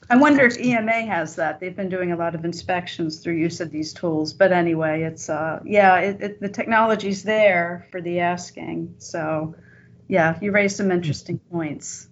I 0.09 0.17
wonder 0.17 0.47
if 0.47 0.57
EMA 0.57 1.03
has 1.07 1.35
that. 1.35 1.59
They've 1.59 1.75
been 1.75 1.89
doing 1.89 2.13
a 2.13 2.17
lot 2.17 2.37
of 2.37 2.45
inspections 2.45 3.19
through 3.19 3.35
use 3.35 3.61
of 3.61 3.73
these 3.73 3.93
tools. 3.93 4.35
But 4.35 4.53
anyway, 4.53 5.03
it's 5.03 5.29
uh, 5.29 5.59
yeah, 5.65 5.99
it, 5.99 6.23
it, 6.23 6.41
the 6.41 6.49
technology's 6.49 7.25
there 7.25 7.89
for 7.91 8.01
the 8.01 8.21
asking. 8.21 8.95
So 8.99 9.57
yeah, 10.07 10.39
you 10.41 10.53
raised 10.53 10.77
some 10.77 10.93
interesting 10.93 11.41
points. 11.51 12.07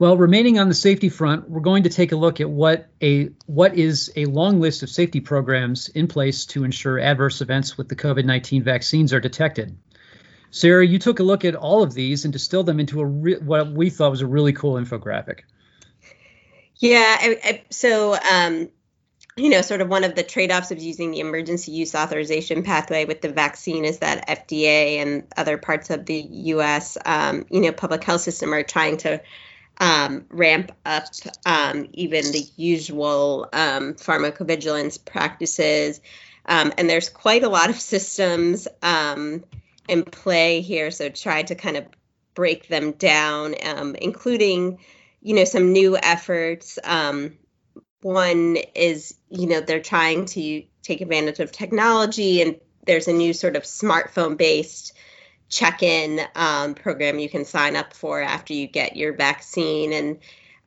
Well, 0.00 0.16
remaining 0.16 0.58
on 0.58 0.68
the 0.68 0.74
safety 0.74 1.10
front, 1.10 1.50
we're 1.50 1.60
going 1.60 1.82
to 1.82 1.90
take 1.90 2.12
a 2.12 2.16
look 2.16 2.40
at 2.40 2.48
what 2.48 2.88
a 3.02 3.32
what 3.44 3.76
is 3.76 4.10
a 4.16 4.24
long 4.24 4.58
list 4.58 4.82
of 4.82 4.88
safety 4.88 5.20
programs 5.20 5.88
in 5.88 6.08
place 6.08 6.46
to 6.46 6.64
ensure 6.64 6.98
adverse 6.98 7.42
events 7.42 7.76
with 7.76 7.90
the 7.90 7.96
COVID-19 7.96 8.62
vaccines 8.62 9.12
are 9.12 9.20
detected. 9.20 9.76
Sarah, 10.50 10.86
you 10.86 10.98
took 10.98 11.20
a 11.20 11.22
look 11.22 11.44
at 11.44 11.54
all 11.54 11.82
of 11.82 11.92
these 11.92 12.24
and 12.24 12.32
distilled 12.32 12.64
them 12.64 12.80
into 12.80 13.02
a 13.02 13.04
re- 13.04 13.40
what 13.40 13.72
we 13.72 13.90
thought 13.90 14.10
was 14.10 14.22
a 14.22 14.26
really 14.26 14.54
cool 14.54 14.82
infographic. 14.82 15.40
Yeah. 16.76 17.18
I, 17.20 17.38
I, 17.44 17.62
so 17.68 18.16
um, 18.16 18.70
you 19.36 19.50
know, 19.50 19.60
sort 19.60 19.82
of 19.82 19.90
one 19.90 20.04
of 20.04 20.14
the 20.14 20.22
trade 20.22 20.50
offs 20.50 20.70
of 20.70 20.78
using 20.78 21.10
the 21.10 21.20
emergency 21.20 21.72
use 21.72 21.94
authorization 21.94 22.62
pathway 22.62 23.04
with 23.04 23.20
the 23.20 23.28
vaccine 23.28 23.84
is 23.84 23.98
that 23.98 24.26
FDA 24.28 25.02
and 25.02 25.24
other 25.36 25.58
parts 25.58 25.90
of 25.90 26.06
the 26.06 26.18
US, 26.18 26.96
um, 27.04 27.44
you 27.50 27.60
know, 27.60 27.72
public 27.72 28.02
health 28.02 28.22
system 28.22 28.54
are 28.54 28.62
trying 28.62 28.96
to 28.98 29.20
um, 29.80 30.26
ramp 30.28 30.72
up 30.84 31.06
um, 31.46 31.88
even 31.94 32.30
the 32.32 32.44
usual 32.56 33.48
um, 33.52 33.94
pharmacovigilance 33.94 35.02
practices. 35.02 36.00
Um, 36.44 36.72
and 36.76 36.88
there's 36.88 37.08
quite 37.08 37.42
a 37.42 37.48
lot 37.48 37.70
of 37.70 37.80
systems 37.80 38.68
um, 38.82 39.44
in 39.88 40.04
play 40.04 40.60
here. 40.60 40.90
So 40.90 41.08
try 41.08 41.42
to 41.42 41.54
kind 41.54 41.78
of 41.78 41.86
break 42.34 42.68
them 42.68 42.92
down, 42.92 43.54
um, 43.64 43.96
including, 43.96 44.78
you 45.22 45.34
know, 45.34 45.44
some 45.44 45.72
new 45.72 45.96
efforts. 45.96 46.78
one 48.02 48.56
is, 48.74 49.14
you 49.30 49.46
know, 49.46 49.60
they're 49.60 49.80
trying 49.80 50.26
to 50.26 50.62
take 50.82 51.00
advantage 51.00 51.40
of 51.40 51.52
technology 51.52 52.42
and 52.42 52.56
there's 52.86 53.08
a 53.08 53.12
new 53.12 53.32
sort 53.32 53.56
of 53.56 53.62
smartphone 53.62 54.36
based 54.36 54.94
check-in 55.50 56.20
um, 56.34 56.74
program 56.74 57.18
you 57.18 57.28
can 57.28 57.44
sign 57.44 57.76
up 57.76 57.92
for 57.92 58.22
after 58.22 58.54
you 58.54 58.66
get 58.66 58.96
your 58.96 59.12
vaccine. 59.12 59.92
And 59.92 60.18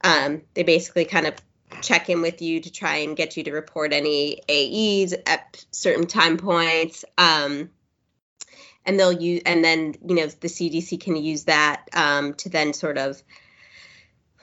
um, 0.03 0.41
they 0.53 0.63
basically 0.63 1.05
kind 1.05 1.25
of 1.25 1.33
check 1.81 2.09
in 2.09 2.21
with 2.21 2.41
you 2.41 2.59
to 2.59 2.71
try 2.71 2.97
and 2.97 3.17
get 3.17 3.35
you 3.35 3.43
to 3.45 3.51
report 3.51 3.93
any 3.93 4.41
aes 4.47 5.13
at 5.25 5.65
certain 5.71 6.05
time 6.05 6.37
points. 6.37 7.03
Um, 7.17 7.71
and 8.85 8.99
they'll 8.99 9.13
use 9.13 9.41
and 9.45 9.63
then 9.63 9.95
you 10.05 10.15
know 10.15 10.27
the 10.27 10.49
cdc 10.49 10.99
can 10.99 11.15
use 11.15 11.45
that 11.45 11.87
um, 11.93 12.33
to 12.33 12.49
then 12.49 12.73
sort 12.73 12.97
of 12.97 13.23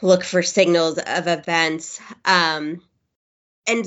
look 0.03 0.25
for 0.25 0.43
signals 0.43 0.99
of 0.99 1.27
events. 1.29 2.01
Um, 2.25 2.81
and 3.67 3.85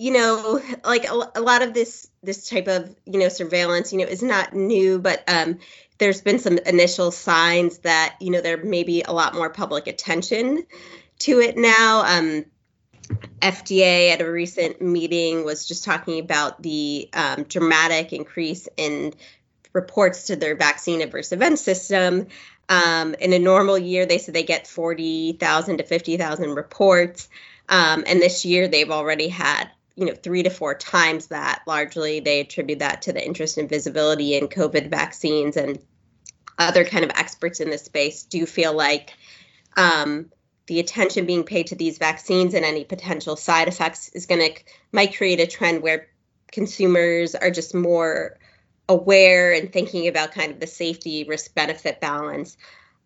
you 0.00 0.12
know 0.12 0.60
like 0.84 1.04
a, 1.04 1.30
a, 1.36 1.40
lot 1.40 1.62
of 1.62 1.74
this 1.74 2.08
this 2.22 2.48
type 2.48 2.66
of 2.66 2.94
you 3.04 3.20
know 3.20 3.28
surveillance 3.28 3.92
you 3.92 3.98
know 3.98 4.06
is 4.06 4.22
not 4.22 4.54
new 4.54 4.98
but 4.98 5.22
um, 5.28 5.58
there's 5.98 6.22
been 6.22 6.38
some 6.38 6.58
initial 6.58 7.10
signs 7.10 7.78
that 7.78 8.16
you 8.20 8.30
know 8.30 8.40
there 8.40 8.56
may 8.64 8.82
be 8.82 9.02
a 9.02 9.12
lot 9.12 9.34
more 9.34 9.50
public 9.50 9.86
attention 9.86 10.64
to 11.20 11.40
it 11.40 11.56
now. 11.56 12.02
Um, 12.04 12.46
fda 13.42 14.12
at 14.12 14.20
a 14.20 14.30
recent 14.30 14.80
meeting 14.80 15.44
was 15.44 15.66
just 15.66 15.84
talking 15.84 16.20
about 16.20 16.62
the 16.62 17.08
um, 17.12 17.42
dramatic 17.42 18.12
increase 18.12 18.68
in 18.76 19.12
reports 19.72 20.28
to 20.28 20.36
their 20.36 20.56
vaccine 20.56 21.00
adverse 21.02 21.32
event 21.32 21.58
system. 21.58 22.28
Um, 22.68 23.14
in 23.14 23.32
a 23.32 23.38
normal 23.38 23.76
year 23.76 24.06
they 24.06 24.18
said 24.18 24.34
they 24.34 24.44
get 24.44 24.68
40000 24.68 25.78
to 25.78 25.84
50000 25.84 26.54
reports. 26.54 27.28
Um, 27.68 28.04
and 28.06 28.20
this 28.20 28.44
year 28.44 28.68
they've 28.68 28.90
already 28.90 29.28
had 29.28 29.68
you 30.00 30.06
know 30.06 30.14
three 30.14 30.42
to 30.42 30.50
four 30.50 30.74
times 30.74 31.28
that. 31.28 31.62
Largely 31.66 32.20
they 32.20 32.40
attribute 32.40 32.80
that 32.80 33.02
to 33.02 33.12
the 33.12 33.24
interest 33.24 33.58
in 33.58 33.68
visibility 33.68 34.34
in 34.34 34.48
covid 34.48 34.88
vaccines 34.88 35.56
and 35.56 35.78
other 36.58 36.84
kind 36.84 37.04
of 37.04 37.10
experts 37.14 37.60
in 37.60 37.70
this 37.70 37.84
space 37.84 38.24
do 38.24 38.46
feel 38.46 38.72
like 38.74 39.14
um, 39.76 40.30
the 40.66 40.80
attention 40.80 41.26
being 41.26 41.44
paid 41.44 41.68
to 41.68 41.74
these 41.74 41.98
vaccines 41.98 42.54
and 42.54 42.64
any 42.64 42.84
potential 42.84 43.36
side 43.36 43.68
effects 43.68 44.08
is 44.10 44.26
going 44.26 44.40
to 44.40 44.62
might 44.92 45.16
create 45.16 45.40
a 45.40 45.46
trend 45.46 45.82
where 45.82 46.08
consumers 46.52 47.34
are 47.34 47.50
just 47.50 47.74
more 47.74 48.38
aware 48.88 49.52
and 49.52 49.72
thinking 49.72 50.08
about 50.08 50.32
kind 50.32 50.52
of 50.52 50.60
the 50.60 50.66
safety 50.66 51.24
risk 51.24 51.54
benefit 51.54 52.00
balance 52.00 52.56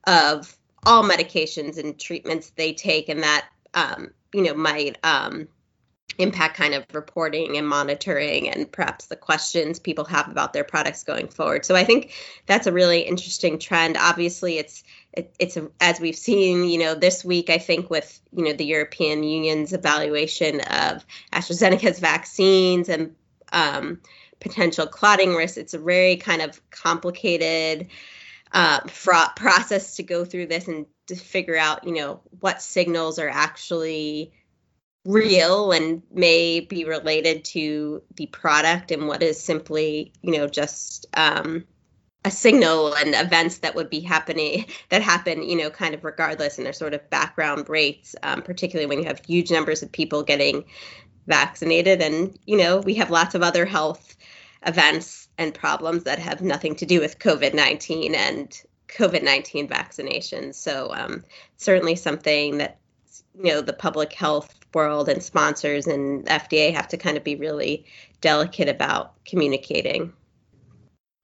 of 0.07 0.57
all 0.87 1.05
medications 1.05 1.79
and 1.79 1.99
treatments 1.99 2.51
they 2.57 2.73
take 2.73 3.09
and 3.09 3.23
that 3.23 3.47
um, 3.75 4.11
you 4.33 4.43
know 4.43 4.55
might 4.55 4.99
um, 5.03 5.49
impact 6.19 6.57
kind 6.57 6.75
of 6.75 6.85
reporting 6.93 7.57
and 7.57 7.69
monitoring 7.69 8.49
and 8.49 8.71
perhaps 8.71 9.07
the 9.07 9.17
questions 9.17 9.79
people 9.79 10.05
have 10.05 10.29
about 10.29 10.53
their 10.53 10.65
products 10.65 11.05
going 11.05 11.29
forward. 11.29 11.65
So 11.65 11.75
i 11.75 11.85
think 11.85 12.13
that's 12.47 12.67
a 12.67 12.73
really 12.73 13.01
interesting 13.01 13.59
trend. 13.59 13.97
Obviously 13.97 14.59
it's 14.59 14.85
it, 15.17 15.35
it's 15.39 15.57
a, 15.57 15.71
as 15.81 16.01
we've 16.01 16.17
seen 16.17 16.65
you 16.65 16.79
know 16.79 16.95
this 16.95 17.25
week 17.25 17.51
i 17.51 17.59
think 17.59 17.89
with 17.89 18.21
you 18.33 18.45
know 18.45 18.53
the 18.53 18.65
european 18.65 19.23
union's 19.23 19.73
evaluation 19.73 20.61
of 20.61 21.05
astrazeneca's 21.33 22.01
vaccines 22.01 22.89
and 22.89 23.15
um, 23.53 24.01
potential 24.41 24.87
clotting 24.87 25.35
risks 25.35 25.57
it's 25.57 25.75
a 25.75 25.79
very 25.79 26.17
kind 26.17 26.43
of 26.43 26.61
complicated 26.71 27.89
uh, 28.53 28.81
fraught 28.89 29.37
process 29.37 29.97
to 29.97 30.03
go 30.03 30.25
through 30.25 30.47
this 30.47 30.69
and 30.69 30.87
to 31.07 31.17
figure 31.17 31.57
out 31.57 31.85
you 31.85 31.93
know 31.93 32.21
what 32.41 32.61
signals 32.61 33.19
are 33.19 33.29
actually 33.29 34.33
real 35.05 35.73
and 35.73 36.03
may 36.13 36.61
be 36.61 36.85
related 36.85 37.45
to 37.45 38.03
the 38.17 38.27
product 38.27 38.91
and 38.91 39.07
what 39.07 39.23
is 39.23 39.41
simply 39.41 40.13
you 40.23 40.33
know 40.33 40.47
just 40.47 41.07
um, 41.15 41.65
a 42.25 42.31
signal 42.31 42.95
and 42.95 43.15
events 43.15 43.59
that 43.59 43.75
would 43.75 43.91
be 43.91 44.01
happening 44.01 44.65
that 44.89 45.03
happen 45.03 45.43
you 45.43 45.57
know 45.57 45.71
kind 45.71 45.95
of 45.95 46.05
regardless 46.05 46.57
and 46.57 46.67
their 46.67 46.73
sort 46.73 46.95
of 46.95 47.11
background 47.11 47.69
rates 47.69 48.17
um, 48.23 48.41
particularly 48.41 48.87
when 48.87 48.99
you 48.99 49.05
have 49.05 49.21
huge 49.27 49.51
numbers 49.51 49.83
of 49.83 49.93
people 49.93 50.23
getting 50.23 50.65
vaccinated. 51.27 52.03
And 52.03 52.39
you 52.47 52.57
know 52.57 52.79
we 52.79 52.95
have 52.95 53.11
lots 53.11 53.35
of 53.35 53.43
other 53.43 53.65
health 53.65 54.17
events 54.67 55.29
and 55.37 55.55
problems 55.55 56.05
that 56.05 56.19
have 56.19 56.41
nothing 56.41 56.75
to 56.77 56.87
do 56.87 57.01
with 57.01 57.19
covid-19 57.19 58.15
and 58.15 58.63
covid-19 58.89 59.69
vaccinations 59.69 60.55
so 60.55 60.91
um, 60.95 61.23
certainly 61.59 61.97
something 61.97 62.59
that 62.59 62.79
you 63.37 63.53
know 63.53 63.61
the 63.61 63.75
public 63.75 64.15
health 64.15 64.55
world 64.75 65.09
and 65.09 65.23
sponsors 65.23 65.87
and 65.87 66.27
FDA 66.27 66.75
have 66.75 66.89
to 66.89 66.97
kind 66.97 67.17
of 67.17 67.25
be 67.25 67.37
really 67.37 67.87
delicate 68.21 68.69
about 68.69 69.25
communicating. 69.25 70.13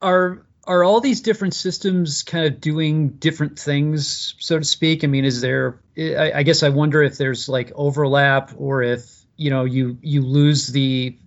Are 0.01 0.47
are 0.67 0.85
all 0.85 1.01
these 1.01 1.23
different 1.23 1.55
systems 1.55 2.23
kind 2.23 2.47
of 2.47 2.61
doing 2.61 3.09
different 3.09 3.59
things, 3.59 4.35
so 4.39 4.59
to 4.59 4.65
speak? 4.65 5.05
I 5.05 5.07
mean, 5.07 5.25
is 5.25 5.41
there? 5.41 5.81
I, 5.99 6.33
I 6.37 6.43
guess 6.43 6.63
I 6.63 6.69
wonder 6.69 7.03
if 7.03 7.17
there's 7.19 7.49
like 7.49 7.73
overlap, 7.75 8.53
or 8.57 8.83
if 8.83 9.03
you 9.37 9.51
know 9.51 9.65
you 9.65 9.99
you 10.03 10.23
lose 10.23 10.69
the 10.69 11.19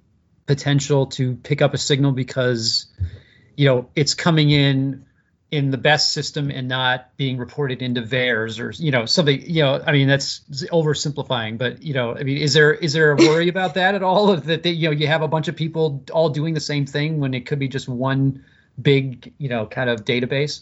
potential 0.46 1.08
to 1.08 1.36
pick 1.36 1.62
up 1.62 1.74
a 1.74 1.78
signal 1.78 2.12
because 2.12 2.86
you 3.56 3.68
know 3.68 3.90
it's 3.96 4.14
coming 4.14 4.50
in 4.50 5.06
in 5.54 5.70
the 5.70 5.78
BEST 5.78 6.12
system 6.12 6.50
and 6.50 6.68
not 6.68 7.16
being 7.16 7.38
reported 7.38 7.84
into 7.84 8.02
VAERS 8.02 8.60
or 8.60 8.72
you 8.72 8.90
know 8.90 9.06
something 9.06 9.40
you 9.40 9.62
know 9.62 9.80
I 9.86 9.92
mean 9.92 10.08
that's 10.08 10.40
oversimplifying 10.72 11.60
but 11.60 11.84
you 11.84 11.94
know 11.94 12.18
I 12.18 12.24
mean 12.24 12.38
is 12.38 12.56
there 12.56 12.74
is 12.74 12.94
there 12.94 13.12
a 13.12 13.16
worry 13.16 13.50
about 13.50 13.76
that 13.76 13.94
at 13.94 14.02
all 14.02 14.36
that 14.36 14.64
they, 14.64 14.72
you 14.72 14.88
know 14.88 14.96
you 14.96 15.06
have 15.06 15.22
a 15.22 15.28
bunch 15.28 15.50
of 15.50 15.56
people 15.56 16.04
all 16.12 16.30
doing 16.30 16.56
the 16.56 16.60
same 16.60 16.88
thing 16.88 17.20
when 17.20 17.36
it 17.36 17.46
could 17.46 17.60
be 17.60 17.68
just 17.68 17.88
one 17.88 18.44
big 18.82 19.32
you 19.38 19.48
know 19.48 19.68
kind 19.68 19.92
of 19.92 20.04
database 20.04 20.62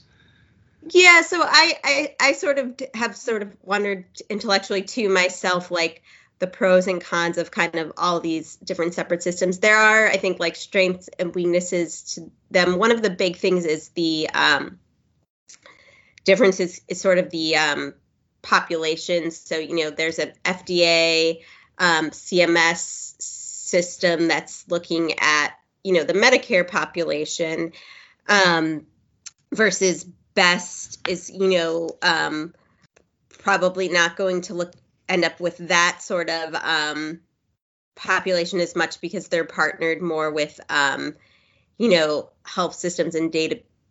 yeah 0.89 1.21
so 1.21 1.41
I 1.41 1.73
I, 1.85 2.15
I 2.19 2.33
sort 2.33 2.59
of 2.59 2.81
have 2.93 3.15
sort 3.15 3.43
of 3.43 3.55
wondered 3.63 4.03
intellectually 4.29 4.81
to 4.81 5.07
myself 5.07 5.71
like 5.71 6.03
the 6.41 6.47
pros 6.47 6.87
and 6.87 6.99
cons 6.99 7.37
of 7.37 7.51
kind 7.51 7.75
of 7.75 7.93
all 7.97 8.19
these 8.19 8.55
different 8.57 8.95
separate 8.95 9.21
systems. 9.21 9.59
There 9.59 9.77
are, 9.77 10.07
I 10.07 10.17
think, 10.17 10.39
like 10.39 10.55
strengths 10.55 11.07
and 11.19 11.33
weaknesses 11.35 12.15
to 12.15 12.31
them. 12.49 12.79
One 12.79 12.91
of 12.91 13.03
the 13.03 13.11
big 13.11 13.37
things 13.37 13.63
is 13.63 13.89
the 13.89 14.27
um, 14.33 14.79
difference 16.23 16.59
is, 16.59 16.81
is 16.87 17.01
sort 17.01 17.17
of 17.17 17.29
the 17.29 17.55
um, 17.55 17.93
populations. 18.41 19.37
So, 19.37 19.57
you 19.57 19.75
know, 19.75 19.89
there's 19.89 20.19
an 20.19 20.33
FDA 20.43 21.41
um, 21.77 22.11
CMS 22.11 23.21
system 23.21 24.27
that's 24.27 24.65
looking 24.69 25.19
at, 25.19 25.53
you 25.83 25.93
know, 25.93 26.03
the 26.03 26.13
Medicare 26.13 26.67
population 26.67 27.71
um, 28.27 28.85
versus 29.51 30.05
BEST 30.33 31.07
is, 31.07 31.29
you 31.29 31.49
know, 31.49 31.89
um, 32.01 32.53
probably 33.29 33.89
not 33.89 34.15
going 34.15 34.41
to 34.41 34.53
look 34.53 34.73
end 35.09 35.25
up 35.25 35.39
with 35.39 35.57
that 35.67 36.01
sort 36.01 36.29
of 36.29 36.55
um, 36.55 37.19
population 37.95 38.59
as 38.59 38.75
much 38.75 39.01
because 39.01 39.27
they're 39.27 39.43
partnered 39.43 40.01
more 40.01 40.31
with, 40.31 40.59
um, 40.69 41.15
you 41.77 41.89
know, 41.89 42.29
health 42.45 42.75
systems 42.75 43.15
and 43.15 43.31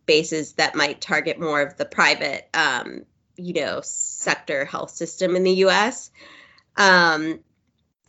databases 0.07 0.55
that 0.55 0.75
might 0.75 1.01
target 1.01 1.39
more 1.39 1.61
of 1.61 1.77
the 1.77 1.85
private, 1.85 2.47
um, 2.53 3.05
you 3.37 3.53
know, 3.53 3.81
sector 3.83 4.65
health 4.65 4.91
system 4.91 5.35
in 5.35 5.43
the 5.43 5.51
U.S. 5.51 6.11
Um, 6.77 7.39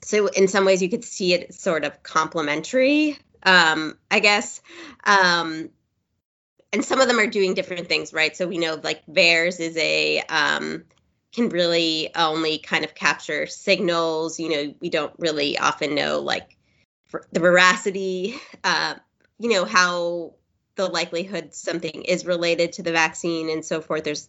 so 0.03 0.27
in 0.27 0.49
some 0.49 0.65
ways, 0.65 0.83
you 0.83 0.91
could 0.91 1.05
see 1.05 1.33
it 1.35 1.55
sort 1.55 1.85
of 1.85 2.03
complementary, 2.03 3.19
um, 3.45 3.97
I 4.11 4.21
guess. 4.21 4.61
Um, 5.05 5.71
and 6.73 6.85
some 6.85 7.01
of 7.01 7.09
them 7.09 7.19
are 7.19 7.27
doing 7.27 7.55
different 7.55 7.87
things, 7.89 8.13
right? 8.13 8.37
So 8.37 8.47
we 8.47 8.59
know 8.59 8.81
like 8.83 9.05
VAERS 9.07 9.61
is 9.61 9.77
a 9.77 10.21
um, 10.29 10.85
can 11.33 11.49
really 11.49 12.11
only 12.15 12.59
kind 12.59 12.85
of 12.85 12.95
capture 12.95 13.47
signals. 13.47 14.41
You 14.41 14.49
know, 14.49 14.75
we 14.81 14.91
don't 14.91 15.15
really 15.19 15.59
often 15.59 15.95
know 15.95 16.21
like 16.21 16.57
the 17.31 17.41
veracity, 17.41 18.37
uh, 18.65 18.95
you 19.39 19.51
know, 19.51 19.65
how 19.65 20.35
the 20.75 20.87
likelihood 20.87 21.55
something 21.55 22.03
is 22.03 22.25
related 22.25 22.75
to 22.75 22.83
the 22.83 22.93
vaccine 22.93 23.51
and 23.51 23.65
so 23.65 23.81
forth. 23.81 24.05
There's 24.05 24.29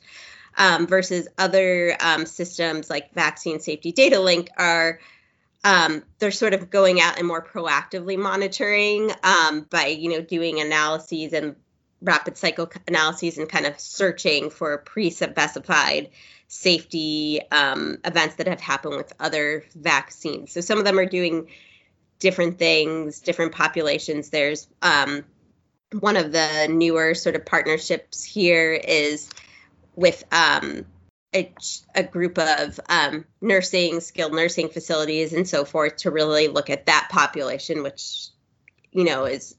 um, 0.57 0.87
versus 0.87 1.27
other 1.37 1.95
um, 1.99 2.25
systems 2.25 2.89
like 2.89 3.13
Vaccine 3.13 3.59
Safety 3.59 3.91
Datalink 3.91 4.49
are 4.57 4.99
um, 5.63 6.03
they're 6.19 6.31
sort 6.31 6.53
of 6.53 6.69
going 6.69 6.99
out 6.99 7.17
and 7.17 7.27
more 7.27 7.43
proactively 7.43 8.17
monitoring 8.17 9.11
um, 9.23 9.65
by 9.69 9.87
you 9.87 10.09
know 10.09 10.21
doing 10.21 10.59
analyses 10.59 11.33
and 11.33 11.55
rapid 12.01 12.37
cycle 12.37 12.69
analyses 12.87 13.37
and 13.37 13.47
kind 13.47 13.65
of 13.65 13.79
searching 13.79 14.49
for 14.49 14.77
pre-specified 14.79 16.09
safety 16.49 17.39
um, 17.51 17.97
events 18.03 18.35
that 18.35 18.47
have 18.47 18.59
happened 18.59 18.97
with 18.97 19.13
other 19.19 19.63
vaccines. 19.73 20.51
So 20.51 20.61
some 20.61 20.77
of 20.77 20.85
them 20.85 20.99
are 20.99 21.05
doing 21.05 21.47
different 22.19 22.59
things, 22.59 23.21
different 23.21 23.53
populations. 23.53 24.29
There's 24.29 24.67
um, 24.81 25.23
one 25.99 26.17
of 26.17 26.31
the 26.31 26.67
newer 26.69 27.13
sort 27.13 27.35
of 27.35 27.45
partnerships 27.45 28.23
here 28.23 28.73
is 28.73 29.29
with 29.95 30.23
um, 30.31 30.85
a, 31.35 31.53
a, 31.95 32.03
group 32.03 32.37
of 32.37 32.79
um, 32.89 33.25
nursing, 33.41 33.99
skilled 33.99 34.33
nursing 34.33 34.69
facilities, 34.69 35.33
and 35.33 35.47
so 35.47 35.65
forth 35.65 35.97
to 35.97 36.11
really 36.11 36.47
look 36.47 36.69
at 36.69 36.87
that 36.87 37.09
population, 37.11 37.83
which 37.83 38.27
you 38.91 39.03
know 39.03 39.25
is 39.25 39.55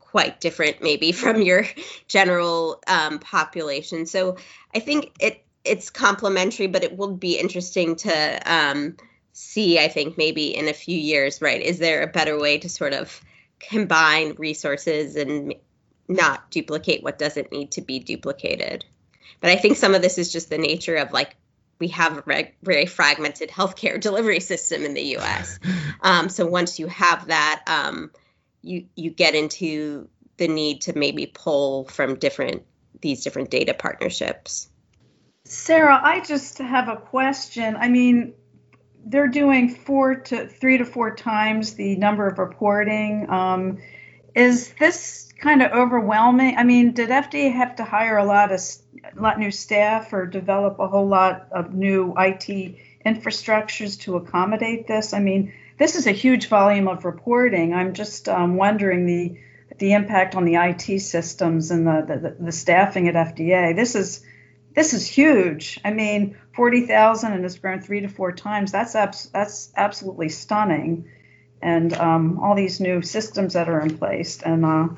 quite 0.00 0.40
different 0.40 0.82
maybe 0.82 1.12
from 1.12 1.42
your 1.42 1.66
general 2.08 2.82
um, 2.86 3.18
population. 3.18 4.06
So 4.06 4.36
I 4.74 4.80
think 4.80 5.12
it 5.20 5.42
it's 5.64 5.90
complementary, 5.90 6.68
but 6.68 6.84
it 6.84 6.96
will 6.96 7.14
be 7.14 7.38
interesting 7.38 7.96
to 7.96 8.40
um, 8.46 8.96
see. 9.32 9.78
I 9.78 9.88
think 9.88 10.16
maybe 10.16 10.54
in 10.56 10.68
a 10.68 10.72
few 10.72 10.98
years, 10.98 11.42
right? 11.42 11.60
Is 11.60 11.78
there 11.78 12.02
a 12.02 12.06
better 12.06 12.38
way 12.38 12.58
to 12.58 12.68
sort 12.68 12.92
of 12.92 13.20
combine 13.58 14.34
resources 14.38 15.16
and 15.16 15.54
not 16.08 16.50
duplicate 16.50 17.02
what 17.02 17.18
doesn't 17.18 17.52
need 17.52 17.72
to 17.72 17.80
be 17.80 17.98
duplicated? 17.98 18.84
But 19.40 19.50
I 19.50 19.56
think 19.56 19.76
some 19.76 19.94
of 19.94 20.02
this 20.02 20.18
is 20.18 20.32
just 20.32 20.50
the 20.50 20.58
nature 20.58 20.96
of 20.96 21.12
like 21.12 21.36
we 21.78 21.88
have 21.88 22.18
a 22.18 22.22
reg- 22.24 22.54
very 22.62 22.86
fragmented 22.86 23.50
healthcare 23.50 24.00
delivery 24.00 24.40
system 24.40 24.84
in 24.84 24.94
the 24.94 25.02
U.S. 25.02 25.58
Um, 26.02 26.28
so 26.28 26.46
once 26.46 26.78
you 26.78 26.86
have 26.88 27.28
that, 27.28 27.64
um, 27.66 28.10
you 28.62 28.86
you 28.94 29.10
get 29.10 29.34
into 29.34 30.08
the 30.36 30.46
need 30.46 30.82
to 30.82 30.96
maybe 30.96 31.26
pull 31.26 31.86
from 31.86 32.18
different 32.18 32.64
these 33.00 33.24
different 33.24 33.50
data 33.50 33.74
partnerships. 33.74 34.68
Sarah, 35.44 36.00
I 36.02 36.20
just 36.20 36.58
have 36.58 36.88
a 36.88 36.96
question. 36.96 37.76
I 37.76 37.88
mean, 37.88 38.34
they're 39.04 39.28
doing 39.28 39.74
four 39.74 40.16
to 40.16 40.48
three 40.48 40.78
to 40.78 40.84
four 40.84 41.14
times 41.14 41.74
the 41.74 41.96
number 41.96 42.26
of 42.26 42.38
reporting. 42.38 43.30
Um, 43.30 43.78
is 44.34 44.74
this 44.78 45.25
kind 45.38 45.62
of 45.62 45.72
overwhelming? 45.72 46.56
I 46.56 46.64
mean, 46.64 46.92
did 46.92 47.10
FDA 47.10 47.52
have 47.52 47.76
to 47.76 47.84
hire 47.84 48.16
a 48.16 48.24
lot 48.24 48.52
of 48.52 48.60
a 49.16 49.20
lot 49.20 49.38
new 49.38 49.50
staff 49.50 50.12
or 50.12 50.26
develop 50.26 50.78
a 50.78 50.88
whole 50.88 51.06
lot 51.06 51.48
of 51.52 51.74
new 51.74 52.14
IT 52.16 52.76
infrastructures 53.04 54.00
to 54.00 54.16
accommodate 54.16 54.86
this? 54.86 55.12
I 55.12 55.20
mean, 55.20 55.52
this 55.78 55.94
is 55.94 56.06
a 56.06 56.12
huge 56.12 56.48
volume 56.48 56.88
of 56.88 57.04
reporting. 57.04 57.74
I'm 57.74 57.92
just 57.92 58.28
um, 58.28 58.56
wondering 58.56 59.06
the 59.06 59.38
the 59.78 59.92
impact 59.92 60.34
on 60.34 60.44
the 60.44 60.54
IT 60.54 61.00
systems 61.00 61.70
and 61.70 61.86
the, 61.86 62.36
the, 62.38 62.44
the 62.44 62.52
staffing 62.52 63.08
at 63.08 63.14
FDA. 63.14 63.76
This 63.76 63.94
is 63.94 64.24
this 64.74 64.94
is 64.94 65.06
huge. 65.06 65.80
I 65.84 65.92
mean, 65.92 66.36
forty 66.54 66.86
thousand 66.86 67.32
and 67.32 67.44
it's 67.44 67.58
grown 67.58 67.80
three 67.80 68.00
to 68.00 68.08
four 68.08 68.32
times. 68.32 68.72
That's 68.72 68.94
abs- 68.94 69.30
that's 69.30 69.72
absolutely 69.76 70.30
stunning, 70.30 71.10
and 71.60 71.92
um, 71.94 72.38
all 72.38 72.54
these 72.54 72.80
new 72.80 73.02
systems 73.02 73.52
that 73.52 73.68
are 73.68 73.80
in 73.80 73.98
place. 73.98 74.40
And 74.40 74.64
uh, 74.64 74.88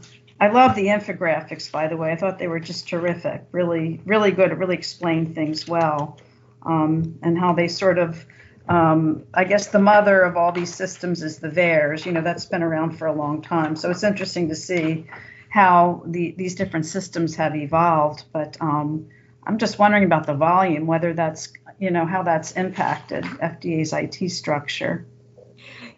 I 0.40 0.48
love 0.48 0.76
the 0.76 0.86
infographics, 0.86 1.70
by 1.70 1.88
the 1.88 1.96
way. 1.96 2.12
I 2.12 2.16
thought 2.16 2.38
they 2.38 2.46
were 2.46 2.60
just 2.60 2.88
terrific. 2.88 3.44
Really, 3.50 4.00
really 4.04 4.30
good. 4.30 4.52
It 4.52 4.58
really 4.58 4.76
explained 4.76 5.34
things 5.34 5.66
well, 5.66 6.18
um, 6.62 7.18
and 7.22 7.36
how 7.38 7.54
they 7.54 7.68
sort 7.68 7.98
of. 7.98 8.24
Um, 8.68 9.24
I 9.32 9.44
guess 9.44 9.68
the 9.68 9.78
mother 9.78 10.20
of 10.20 10.36
all 10.36 10.52
these 10.52 10.74
systems 10.74 11.22
is 11.22 11.38
the 11.38 11.48
VAERS. 11.48 12.04
You 12.04 12.12
know, 12.12 12.20
that's 12.20 12.44
been 12.44 12.62
around 12.62 12.98
for 12.98 13.06
a 13.06 13.14
long 13.14 13.40
time. 13.40 13.76
So 13.76 13.90
it's 13.90 14.04
interesting 14.04 14.50
to 14.50 14.54
see 14.54 15.06
how 15.48 16.02
the, 16.04 16.32
these 16.36 16.54
different 16.54 16.84
systems 16.84 17.34
have 17.36 17.56
evolved. 17.56 18.24
But 18.30 18.58
um, 18.60 19.08
I'm 19.46 19.56
just 19.56 19.78
wondering 19.78 20.04
about 20.04 20.26
the 20.26 20.34
volume, 20.34 20.86
whether 20.86 21.14
that's, 21.14 21.50
you 21.78 21.90
know, 21.90 22.04
how 22.04 22.22
that's 22.22 22.52
impacted 22.52 23.24
FDA's 23.24 23.94
IT 23.94 24.30
structure. 24.30 25.06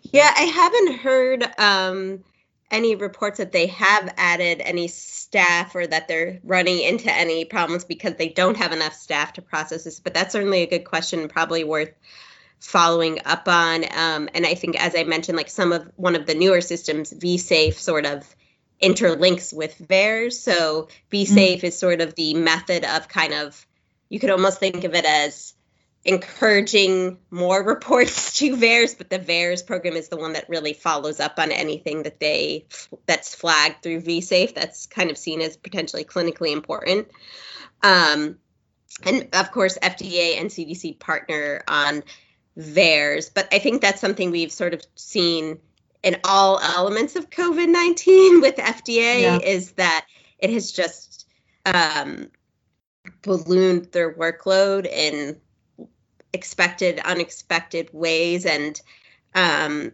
Yeah, 0.02 0.32
I 0.34 0.42
haven't 0.42 1.00
heard 1.00 1.46
um, 1.58 2.24
any 2.70 2.94
reports 2.94 3.38
that 3.38 3.52
they 3.52 3.66
have 3.66 4.12
added 4.16 4.60
any 4.60 4.88
staff 4.88 5.74
or 5.74 5.86
that 5.86 6.08
they're 6.08 6.40
running 6.44 6.80
into 6.80 7.12
any 7.12 7.44
problems 7.44 7.84
because 7.84 8.14
they 8.14 8.28
don't 8.28 8.56
have 8.56 8.72
enough 8.72 8.94
staff 8.94 9.34
to 9.34 9.42
process 9.42 9.84
this. 9.84 10.00
But 10.00 10.14
that's 10.14 10.32
certainly 10.32 10.62
a 10.62 10.66
good 10.66 10.84
question, 10.84 11.28
probably 11.28 11.64
worth 11.64 11.92
following 12.60 13.20
up 13.24 13.48
on. 13.48 13.84
Um, 13.84 14.28
and 14.34 14.46
I 14.46 14.54
think, 14.54 14.80
as 14.80 14.94
I 14.94 15.04
mentioned, 15.04 15.36
like 15.36 15.50
some 15.50 15.72
of 15.72 15.90
one 15.96 16.14
of 16.14 16.26
the 16.26 16.34
newer 16.34 16.60
systems, 16.60 17.12
vSafe, 17.12 17.74
sort 17.74 18.06
of 18.06 18.24
interlinks 18.82 19.52
with 19.52 19.76
VAERS. 19.78 20.32
So 20.34 20.88
vSafe 21.10 21.56
mm-hmm. 21.56 21.66
is 21.66 21.78
sort 21.78 22.00
of 22.00 22.14
the 22.14 22.34
method 22.34 22.84
of 22.84 23.08
kind 23.08 23.34
of 23.34 23.66
you 24.08 24.18
could 24.18 24.30
almost 24.30 24.58
think 24.58 24.84
of 24.84 24.94
it 24.94 25.04
as 25.04 25.54
encouraging 26.04 27.18
more 27.30 27.62
reports 27.66 28.38
to 28.38 28.56
VAERS, 28.56 28.96
but 28.96 29.10
the 29.10 29.18
VAERS 29.18 29.66
program 29.66 29.94
is 29.94 30.08
the 30.08 30.16
one 30.16 30.32
that 30.32 30.48
really 30.48 30.72
follows 30.72 31.20
up 31.20 31.38
on 31.38 31.52
anything 31.52 32.04
that 32.04 32.20
they 32.20 32.66
that's 33.06 33.34
flagged 33.34 33.82
through 33.82 34.02
vSafe 34.02 34.54
that's 34.54 34.86
kind 34.86 35.10
of 35.10 35.18
seen 35.18 35.40
as 35.40 35.56
potentially 35.56 36.04
clinically 36.04 36.52
important. 36.52 37.08
Um, 37.82 38.38
and 39.04 39.28
of 39.32 39.50
course, 39.50 39.78
FDA 39.78 40.40
and 40.40 40.50
CDC 40.50 40.98
partner 40.98 41.62
on 41.68 42.02
VAERS, 42.58 43.30
but 43.32 43.48
I 43.52 43.58
think 43.58 43.80
that's 43.80 44.00
something 44.00 44.30
we've 44.30 44.52
sort 44.52 44.74
of 44.74 44.82
seen 44.94 45.58
in 46.02 46.16
all 46.24 46.58
elements 46.58 47.16
of 47.16 47.30
COVID 47.30 47.68
19 47.68 48.40
with 48.42 48.56
FDA 48.56 49.22
yeah. 49.22 49.38
is 49.38 49.72
that 49.72 50.06
it 50.38 50.50
has 50.50 50.72
just 50.72 51.26
um, 51.66 52.30
ballooned 53.22 53.92
their 53.92 54.14
workload 54.14 54.86
in 54.86 55.36
expected, 56.32 56.98
unexpected 57.00 57.90
ways. 57.92 58.46
And, 58.46 58.80
um, 59.34 59.92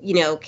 you 0.00 0.14
know, 0.14 0.40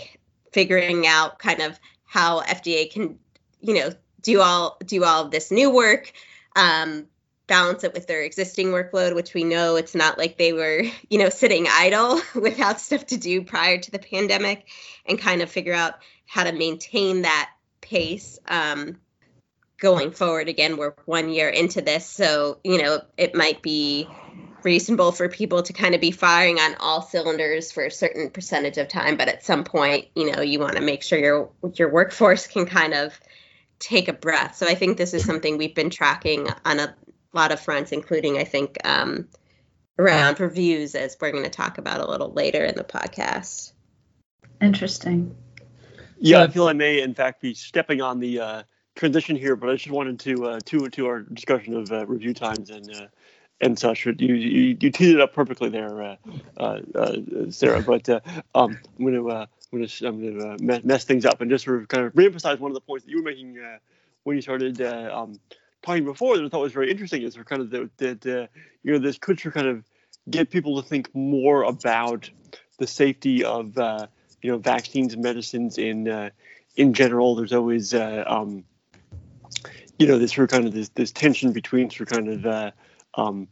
figuring 0.53 1.07
out 1.07 1.39
kind 1.39 1.61
of 1.61 1.79
how 2.05 2.41
FDA 2.43 2.91
can, 2.91 3.19
you 3.61 3.75
know, 3.75 3.91
do 4.23 4.41
all 4.41 4.77
do 4.85 5.05
all 5.05 5.25
of 5.25 5.31
this 5.31 5.51
new 5.51 5.71
work 5.71 6.13
um, 6.57 7.07
balance 7.47 7.85
it 7.85 7.95
with 7.95 8.07
their 8.07 8.23
existing 8.23 8.69
workload, 8.69 9.15
which 9.15 9.35
we 9.35 9.45
know 9.45 9.77
it's 9.77 9.95
not 9.95 10.19
like 10.19 10.37
they 10.37 10.53
were, 10.53 10.83
you 11.09 11.19
know, 11.19 11.29
sitting 11.29 11.67
idle 11.71 12.21
without 12.35 12.81
stuff 12.81 13.07
to 13.07 13.17
do 13.17 13.43
prior 13.43 13.79
to 13.79 13.91
the 13.91 13.99
pandemic, 13.99 14.67
and 15.05 15.19
kind 15.19 15.43
of 15.43 15.51
figure 15.51 15.75
out 15.75 15.95
how 16.27 16.43
to 16.43 16.53
maintain 16.53 17.23
that 17.23 17.51
pace 17.81 18.39
um, 18.49 18.97
going 19.79 20.11
forward. 20.11 20.49
Again, 20.49 20.77
we're 20.77 20.95
one 21.05 21.29
year 21.29 21.49
into 21.49 21.83
this, 21.83 22.07
so 22.07 22.59
you 22.65 22.83
know 22.83 23.03
it 23.17 23.35
might 23.35 23.63
be 23.63 24.09
reasonable 24.67 25.13
for 25.13 25.29
people 25.29 25.63
to 25.63 25.73
kind 25.73 25.95
of 25.95 26.01
be 26.01 26.11
firing 26.11 26.59
on 26.59 26.75
all 26.81 27.01
cylinders 27.01 27.71
for 27.71 27.87
a 27.87 27.91
certain 27.91 28.31
percentage 28.31 28.77
of 28.79 28.89
time, 28.89 29.17
but 29.17 29.29
at 29.29 29.45
some 29.45 29.63
point, 29.63 30.09
you 30.17 30.31
know, 30.31 30.43
you 30.43 30.59
want 30.59 30.75
to 30.75 30.83
make 30.83 31.05
sure 31.05 31.19
your 31.19 31.51
your 31.75 31.91
workforce 31.91 32.49
can 32.49 32.67
kind 32.67 32.93
of 32.93 33.19
take 33.79 34.09
a 34.09 34.13
breath. 34.13 34.57
So 34.57 34.67
I 34.67 34.75
think 34.75 34.99
this 34.99 35.15
is 35.15 35.25
something 35.25 35.57
we've 35.57 35.75
been 35.75 35.89
tracking 35.89 36.49
on 36.65 36.81
a 36.81 36.95
lot 37.33 37.53
of 37.53 37.61
fronts, 37.61 37.93
including 37.93 38.39
I 38.39 38.45
think 38.45 38.77
um, 38.85 39.29
around 40.01 40.41
reviews, 40.41 40.97
as 40.97 41.17
we're 41.21 41.31
going 41.31 41.45
to 41.45 41.51
talk 41.51 41.79
about 41.79 42.01
a 42.01 42.11
little 42.11 42.33
later 42.33 42.65
in 42.65 42.75
the 42.75 42.85
podcast. 42.85 43.73
Interesting. 44.61 45.37
Yeah, 46.19 46.43
I 46.43 46.49
feel 46.49 46.67
I 46.67 46.73
may 46.73 47.01
in 47.01 47.15
fact 47.15 47.41
be 47.41 47.55
stepping 47.55 48.01
on 48.03 48.19
the 48.19 48.41
uh, 48.41 48.63
transition 48.97 49.37
here, 49.37 49.55
but 49.55 49.71
I 49.71 49.77
just 49.77 49.91
wanted 49.91 50.19
to 50.21 50.47
uh, 50.47 50.61
to 50.65 50.89
to 50.89 51.07
our 51.07 51.21
discussion 51.21 51.75
of 51.75 51.93
uh, 51.93 52.05
review 52.07 52.35
times 52.35 52.71
and 52.71 52.91
uh, 52.93 53.07
and 53.61 53.79
such. 53.79 54.07
You, 54.07 54.13
you 54.19 54.77
you 54.81 54.91
teed 54.91 55.15
it 55.15 55.21
up 55.21 55.33
perfectly 55.33 55.69
there, 55.69 56.03
uh, 56.03 56.17
uh, 56.59 56.81
uh 56.95 57.17
Sarah. 57.51 57.83
But 57.83 58.09
uh, 58.09 58.21
um, 58.55 58.79
I'm 58.99 59.05
going 59.05 59.15
to 59.15 59.31
uh, 59.31 59.47
I'm 59.73 59.79
going 59.79 59.89
to 59.89 60.07
I'm 60.07 60.21
going 60.21 60.59
to 60.59 60.87
mess 60.87 61.05
things 61.05 61.25
up 61.25 61.41
and 61.41 61.51
just 61.51 61.65
sort 61.65 61.81
of 61.81 61.89
kind 61.89 62.05
of 62.05 62.13
reemphasize 62.15 62.59
one 62.59 62.71
of 62.71 62.75
the 62.75 62.81
points 62.81 63.05
that 63.05 63.11
you 63.11 63.19
were 63.19 63.25
making 63.25 63.59
when 64.25 64.37
you 64.37 64.43
started 64.43 64.81
um, 64.83 65.39
talking 65.87 66.05
before 66.05 66.37
that 66.37 66.45
I 66.45 66.49
thought 66.49 66.61
was 66.61 66.73
very 66.73 66.91
interesting 66.91 67.23
is 67.23 67.37
kind 67.37 67.63
of 67.63 67.71
that, 67.71 67.97
that 67.99 68.27
uh, 68.27 68.47
you 68.83 68.93
know 68.93 68.99
this 68.99 69.19
could 69.19 69.41
kind 69.41 69.69
of 69.69 69.85
get 70.29 70.51
people 70.51 70.83
to 70.83 70.87
think 70.87 71.15
more 71.15 71.63
about 71.63 72.29
the 72.79 72.87
safety 72.87 73.45
of 73.45 73.79
uh, 73.79 74.07
you 74.43 74.51
know 74.51 74.59
vaccines 74.59 75.15
and 75.15 75.23
medicines 75.23 75.79
in 75.79 76.09
uh, 76.09 76.31
in 76.77 76.93
general. 76.93 77.37
There's 77.37 77.53
always 77.53 77.95
uh, 77.95 78.25
um, 78.27 78.65
you 79.99 80.07
know 80.07 80.19
this 80.19 80.33
sort 80.33 80.51
of 80.51 80.51
kind 80.51 80.67
of 80.67 80.75
this, 80.75 80.89
this 80.91 81.13
tension 81.13 81.53
between 81.53 81.91
sort 81.91 82.11
of 82.11 82.17
kind 82.17 82.29
of 82.29 82.47
uh, 82.47 82.71
um, 83.17 83.49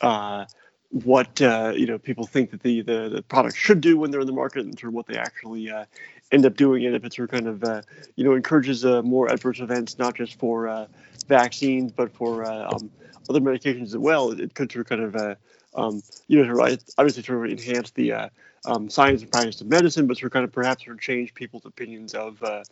uh, 0.00 0.44
what 0.90 1.38
you 1.40 1.86
know 1.86 1.98
people 1.98 2.26
think 2.26 2.50
that 2.50 2.62
the, 2.62 2.80
the 2.82 3.08
the 3.08 3.22
product 3.22 3.56
should 3.56 3.80
do 3.80 3.98
when 3.98 4.10
they're 4.10 4.20
in 4.20 4.26
the 4.26 4.32
market 4.32 4.64
and 4.64 4.78
sort 4.78 4.88
of 4.88 4.94
what 4.94 5.06
they 5.06 5.16
actually 5.16 5.70
uh, 5.70 5.84
end 6.32 6.46
up 6.46 6.56
doing 6.56 6.86
and 6.86 6.94
if 6.94 7.04
it 7.04 7.12
sort 7.12 7.28
of 7.28 7.32
kind 7.32 7.46
of 7.46 7.62
uh, 7.64 7.82
you 8.16 8.24
know 8.24 8.34
encourages 8.34 8.84
more 8.84 9.30
adverse 9.30 9.60
events 9.60 9.98
not 9.98 10.14
just 10.14 10.38
for 10.38 10.88
vaccines, 11.28 11.92
but 11.92 12.12
for 12.12 12.44
uh, 12.44 12.70
um, 12.72 12.90
other 13.28 13.40
medications 13.40 13.84
as 13.84 13.96
well, 13.96 14.30
it 14.32 14.54
could 14.54 14.72
sort 14.72 14.86
of 14.86 14.88
kind 14.88 15.02
of, 15.02 15.16
uh, 15.16 15.34
um, 15.76 16.02
you 16.26 16.42
know, 16.42 16.50
right, 16.52 16.82
obviously 16.96 17.22
sort 17.22 17.44
of 17.44 17.58
enhance 17.58 17.90
the 17.92 18.12
uh, 18.12 18.28
um, 18.64 18.90
science 18.90 19.22
and 19.22 19.30
practice 19.30 19.60
of 19.60 19.68
medicine, 19.68 20.06
but 20.06 20.16
sort 20.16 20.26
of 20.26 20.32
kind 20.32 20.44
of 20.44 20.52
perhaps 20.52 20.84
sort 20.84 20.96
of 20.96 21.00
change 21.00 21.32
people's 21.34 21.64
opinions 21.64 22.14
of 22.14 22.42
uh, 22.42 22.64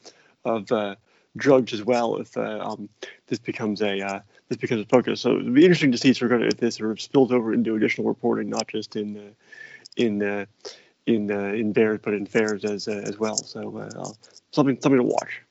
of 0.45 0.97
uh, 1.37 1.43
drugs 1.43 1.73
as 1.73 1.83
well 1.83 2.17
if 2.17 2.37
uh, 2.37 2.59
um, 2.61 2.89
this 3.27 3.39
becomes 3.39 3.83
a 3.83 4.01
uh, 4.01 4.21
this 4.49 4.59
becomes 4.59 4.83
a 4.83 4.87
focus. 4.87 5.21
So 5.21 5.33
it'd 5.33 5.55
be 5.55 5.63
interesting 5.63 5.93
to 5.93 5.99
see 5.99 6.13
sort 6.13 6.33
of 6.33 6.43
if 6.43 6.57
this 6.57 6.77
sort 6.77 6.91
of 6.91 7.01
spills 7.01 7.33
over 7.33 7.53
into 7.53 7.75
additional 7.75 8.09
reporting, 8.09 8.51
not 8.51 8.69
just 8.69 8.97
in 8.97 9.17
uh, 9.17 9.31
in 9.97 10.23
uh, 10.23 10.47
in 11.07 11.31
uh, 11.31 11.53
in 11.53 11.73
VAERS, 11.73 12.01
but 12.03 12.15
in 12.15 12.27
FAERS 12.27 12.65
as 12.65 12.89
uh, 12.89 13.03
as 13.05 13.19
well. 13.19 13.37
So 13.37 13.79
uh, 13.79 14.13
something 14.53 14.79
something 14.81 14.99
to 14.99 15.05
watch. 15.05 15.43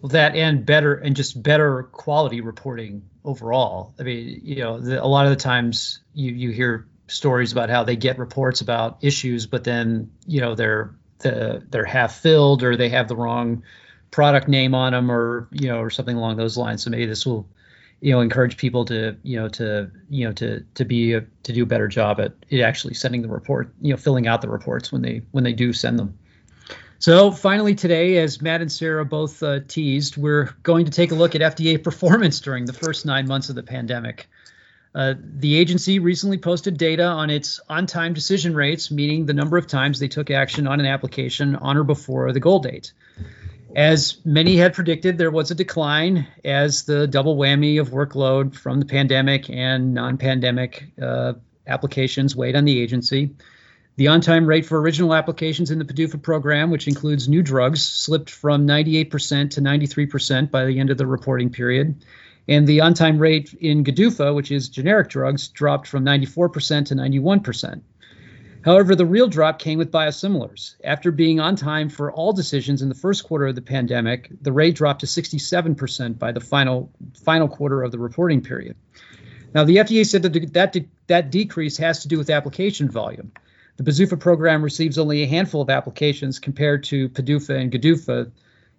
Well, 0.00 0.10
that 0.10 0.36
and 0.36 0.64
better 0.64 0.94
and 0.94 1.16
just 1.16 1.42
better 1.42 1.84
quality 1.84 2.40
reporting 2.40 3.08
overall. 3.24 3.94
I 3.98 4.02
mean, 4.02 4.40
you 4.42 4.56
know, 4.56 4.78
the, 4.78 5.02
a 5.02 5.06
lot 5.06 5.26
of 5.26 5.30
the 5.30 5.36
times 5.36 6.00
you 6.14 6.32
you 6.32 6.50
hear 6.50 6.88
stories 7.08 7.52
about 7.52 7.70
how 7.70 7.84
they 7.84 7.96
get 7.96 8.18
reports 8.18 8.60
about 8.60 8.98
issues, 9.02 9.46
but 9.46 9.64
then 9.64 10.12
you 10.26 10.40
know 10.40 10.54
they're 10.54 10.94
the, 11.18 11.64
they're 11.70 11.84
half 11.84 12.16
filled 12.16 12.62
or 12.62 12.76
they 12.76 12.90
have 12.90 13.08
the 13.08 13.16
wrong 13.16 13.62
product 14.10 14.48
name 14.48 14.74
on 14.74 14.92
them 14.92 15.10
or 15.10 15.48
you 15.52 15.68
know 15.68 15.80
or 15.80 15.90
something 15.90 16.16
along 16.16 16.36
those 16.36 16.56
lines. 16.56 16.82
So 16.82 16.90
maybe 16.90 17.06
this 17.06 17.26
will 17.26 17.46
you 18.00 18.12
know 18.12 18.20
encourage 18.20 18.56
people 18.56 18.84
to 18.86 19.16
you 19.22 19.36
know 19.40 19.48
to 19.48 19.90
you 20.10 20.26
know 20.26 20.32
to 20.32 20.60
to 20.74 20.84
be 20.84 21.14
a, 21.14 21.24
to 21.44 21.52
do 21.52 21.62
a 21.62 21.66
better 21.66 21.88
job 21.88 22.20
at 22.20 22.32
actually 22.60 22.94
sending 22.94 23.22
the 23.22 23.28
report 23.28 23.72
you 23.80 23.92
know 23.92 23.96
filling 23.96 24.26
out 24.26 24.42
the 24.42 24.48
reports 24.48 24.92
when 24.92 25.02
they 25.02 25.22
when 25.32 25.44
they 25.44 25.52
do 25.52 25.72
send 25.72 25.98
them. 25.98 26.18
So 26.98 27.30
finally 27.30 27.74
today 27.74 28.16
as 28.18 28.40
matt 28.40 28.60
and 28.60 28.72
sarah 28.72 29.04
both 29.04 29.42
uh, 29.42 29.60
teased 29.66 30.16
we're 30.16 30.54
going 30.62 30.86
to 30.86 30.90
take 30.90 31.10
a 31.10 31.14
look 31.14 31.34
at 31.34 31.40
fda 31.40 31.82
performance 31.84 32.40
during 32.40 32.64
the 32.64 32.72
first 32.72 33.06
nine 33.06 33.26
months 33.26 33.48
of 33.48 33.54
the 33.54 33.62
pandemic. 33.62 34.28
Uh, 34.94 35.12
the 35.20 35.56
agency 35.56 35.98
recently 35.98 36.38
posted 36.38 36.78
data 36.78 37.04
on 37.04 37.28
its 37.28 37.60
on-time 37.68 38.14
decision 38.14 38.54
rates 38.54 38.90
meaning 38.90 39.26
the 39.26 39.34
number 39.34 39.58
of 39.58 39.66
times 39.66 39.98
they 39.98 40.08
took 40.08 40.30
action 40.30 40.66
on 40.66 40.80
an 40.80 40.86
application 40.86 41.54
on 41.56 41.76
or 41.76 41.84
before 41.84 42.32
the 42.32 42.40
goal 42.40 42.60
date 42.60 42.92
as 43.76 44.16
many 44.24 44.56
had 44.56 44.72
predicted, 44.72 45.18
there 45.18 45.30
was 45.30 45.50
a 45.50 45.54
decline 45.54 46.26
as 46.42 46.84
the 46.84 47.06
double 47.06 47.36
whammy 47.36 47.78
of 47.78 47.90
workload 47.90 48.56
from 48.56 48.80
the 48.80 48.86
pandemic 48.86 49.50
and 49.50 49.92
non 49.92 50.16
pandemic 50.16 50.86
uh, 51.00 51.34
applications 51.66 52.34
weighed 52.34 52.56
on 52.56 52.64
the 52.64 52.80
agency. 52.80 53.36
The 53.96 54.08
on 54.08 54.22
time 54.22 54.46
rate 54.46 54.64
for 54.64 54.80
original 54.80 55.14
applications 55.14 55.70
in 55.70 55.78
the 55.78 55.84
PDUFA 55.84 56.22
program, 56.22 56.70
which 56.70 56.88
includes 56.88 57.28
new 57.28 57.42
drugs, 57.42 57.82
slipped 57.82 58.30
from 58.30 58.66
98% 58.66 59.50
to 59.50 59.60
93% 59.60 60.50
by 60.50 60.64
the 60.64 60.80
end 60.80 60.88
of 60.88 60.96
the 60.96 61.06
reporting 61.06 61.50
period. 61.50 62.02
And 62.48 62.66
the 62.66 62.80
on 62.80 62.94
time 62.94 63.18
rate 63.18 63.52
in 63.52 63.84
GDUFA, 63.84 64.34
which 64.34 64.50
is 64.50 64.70
generic 64.70 65.10
drugs, 65.10 65.48
dropped 65.48 65.86
from 65.86 66.02
94% 66.02 66.86
to 66.86 66.94
91%. 66.94 67.82
However, 68.66 68.96
the 68.96 69.06
real 69.06 69.28
drop 69.28 69.60
came 69.60 69.78
with 69.78 69.92
biosimilars. 69.92 70.74
After 70.82 71.12
being 71.12 71.38
on 71.38 71.54
time 71.54 71.88
for 71.88 72.10
all 72.10 72.32
decisions 72.32 72.82
in 72.82 72.88
the 72.88 72.96
first 72.96 73.22
quarter 73.22 73.46
of 73.46 73.54
the 73.54 73.62
pandemic, 73.62 74.28
the 74.42 74.50
rate 74.50 74.74
dropped 74.74 75.02
to 75.02 75.06
67% 75.06 76.18
by 76.18 76.32
the 76.32 76.40
final 76.40 76.90
final 77.14 77.46
quarter 77.46 77.84
of 77.84 77.92
the 77.92 78.00
reporting 78.00 78.40
period. 78.40 78.74
Now, 79.54 79.62
the 79.62 79.76
FDA 79.76 80.04
said 80.04 80.22
that 80.22 80.52
that, 80.54 80.84
that 81.06 81.30
decrease 81.30 81.76
has 81.76 82.00
to 82.00 82.08
do 82.08 82.18
with 82.18 82.28
application 82.28 82.90
volume. 82.90 83.30
The 83.76 83.84
BsUFA 83.84 84.18
program 84.18 84.64
receives 84.64 84.98
only 84.98 85.22
a 85.22 85.28
handful 85.28 85.62
of 85.62 85.70
applications 85.70 86.40
compared 86.40 86.82
to 86.84 87.08
PDUFA 87.10 87.60
and 87.60 87.70
GDUFA, 87.70 88.32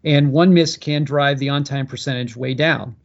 and 0.03 0.33
one 0.33 0.53
miss 0.53 0.75
can 0.75 1.05
drive 1.05 1.39
the 1.39 1.49
on-time 1.49 1.87
percentage 1.87 2.35
way 2.35 2.55
down. 2.55 2.97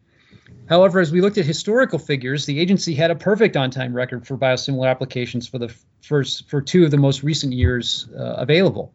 However, 0.69 1.01
as 1.01 1.13
we 1.13 1.21
looked 1.21 1.39
at 1.39 1.45
historical 1.45 1.99
figures, 1.99 2.47
the 2.47 2.59
agency 2.59 2.95
had 2.95 3.11
a 3.11 3.15
perfect 3.15 3.57
on-time 3.57 3.95
record 3.95 4.27
for 4.27 4.37
biosimilar 4.39 4.89
applications 4.89 5.47
for 5.47 5.59
the 5.59 5.75
first 6.03 6.49
for 6.49 6.61
two 6.63 6.85
of 6.85 6.91
the 6.91 6.97
most 6.97 7.23
recent 7.23 7.53
years 7.53 8.09
uh, 8.19 8.35
available. 8.39 8.95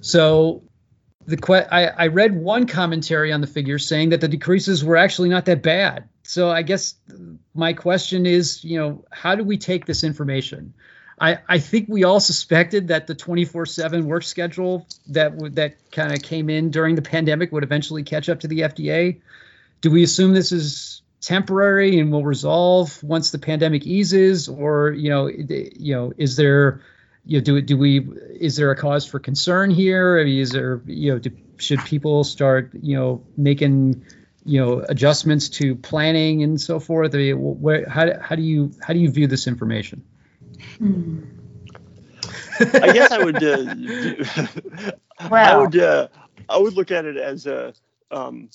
So, 0.00 0.62
the 1.26 1.36
que- 1.36 1.68
I, 1.70 1.86
I 1.86 2.06
read 2.08 2.36
one 2.36 2.66
commentary 2.66 3.32
on 3.32 3.40
the 3.40 3.46
figures 3.46 3.86
saying 3.86 4.10
that 4.10 4.20
the 4.20 4.28
decreases 4.28 4.84
were 4.84 4.96
actually 4.96 5.28
not 5.28 5.44
that 5.46 5.62
bad. 5.62 6.08
So, 6.24 6.50
I 6.50 6.62
guess 6.62 6.94
my 7.54 7.72
question 7.72 8.26
is, 8.26 8.64
you 8.64 8.78
know, 8.78 9.04
how 9.10 9.34
do 9.34 9.44
we 9.44 9.58
take 9.58 9.86
this 9.86 10.04
information? 10.04 10.74
I, 11.20 11.38
I 11.48 11.58
think 11.58 11.86
we 11.88 12.04
all 12.04 12.20
suspected 12.20 12.88
that 12.88 13.06
the 13.06 13.14
24/7 13.14 14.02
work 14.04 14.24
schedule 14.24 14.86
that 15.08 15.32
w- 15.36 15.54
that 15.54 15.76
kind 15.92 16.12
of 16.12 16.20
came 16.22 16.50
in 16.50 16.70
during 16.70 16.96
the 16.96 17.02
pandemic 17.02 17.52
would 17.52 17.62
eventually 17.62 18.02
catch 18.02 18.28
up 18.28 18.40
to 18.40 18.48
the 18.48 18.60
FDA 18.60 19.20
do 19.82 19.90
we 19.90 20.02
assume 20.02 20.32
this 20.32 20.52
is 20.52 21.02
temporary 21.20 21.98
and 21.98 22.10
will 22.10 22.24
resolve 22.24 23.02
once 23.02 23.30
the 23.30 23.38
pandemic 23.38 23.86
eases, 23.86 24.48
or 24.48 24.90
you 24.92 25.10
know, 25.10 25.28
you 25.28 25.94
know, 25.94 26.12
is 26.16 26.36
there, 26.36 26.80
you 27.26 27.38
know, 27.38 27.44
do 27.44 27.60
do 27.60 27.76
we 27.76 28.08
is 28.40 28.56
there 28.56 28.70
a 28.70 28.76
cause 28.76 29.04
for 29.04 29.18
concern 29.18 29.70
here? 29.70 30.18
I 30.18 30.24
mean, 30.24 30.40
is 30.40 30.50
there, 30.50 30.80
you 30.86 31.12
know, 31.12 31.18
do, 31.18 31.30
should 31.58 31.84
people 31.84 32.24
start, 32.24 32.70
you 32.80 32.96
know, 32.96 33.22
making 33.36 34.04
you 34.44 34.60
know 34.60 34.84
adjustments 34.88 35.48
to 35.50 35.74
planning 35.74 36.42
and 36.42 36.60
so 36.60 36.80
forth? 36.80 37.14
I 37.14 37.18
mean, 37.18 37.36
where, 37.36 37.88
how 37.88 38.18
how 38.20 38.36
do 38.36 38.42
you 38.42 38.72
how 38.80 38.94
do 38.94 39.00
you 39.00 39.10
view 39.10 39.26
this 39.26 39.46
information? 39.46 40.04
Hmm. 40.78 41.24
I 42.60 42.92
guess 42.92 43.10
I 43.10 43.18
would. 43.18 43.42
Uh, 43.42 43.74
well, 45.28 45.34
I 45.54 45.56
would. 45.56 45.76
Uh, 45.76 46.08
I 46.48 46.58
would 46.58 46.74
look 46.74 46.92
at 46.92 47.04
it 47.04 47.16
as 47.16 47.46
a. 47.46 47.74
Um, 48.12 48.50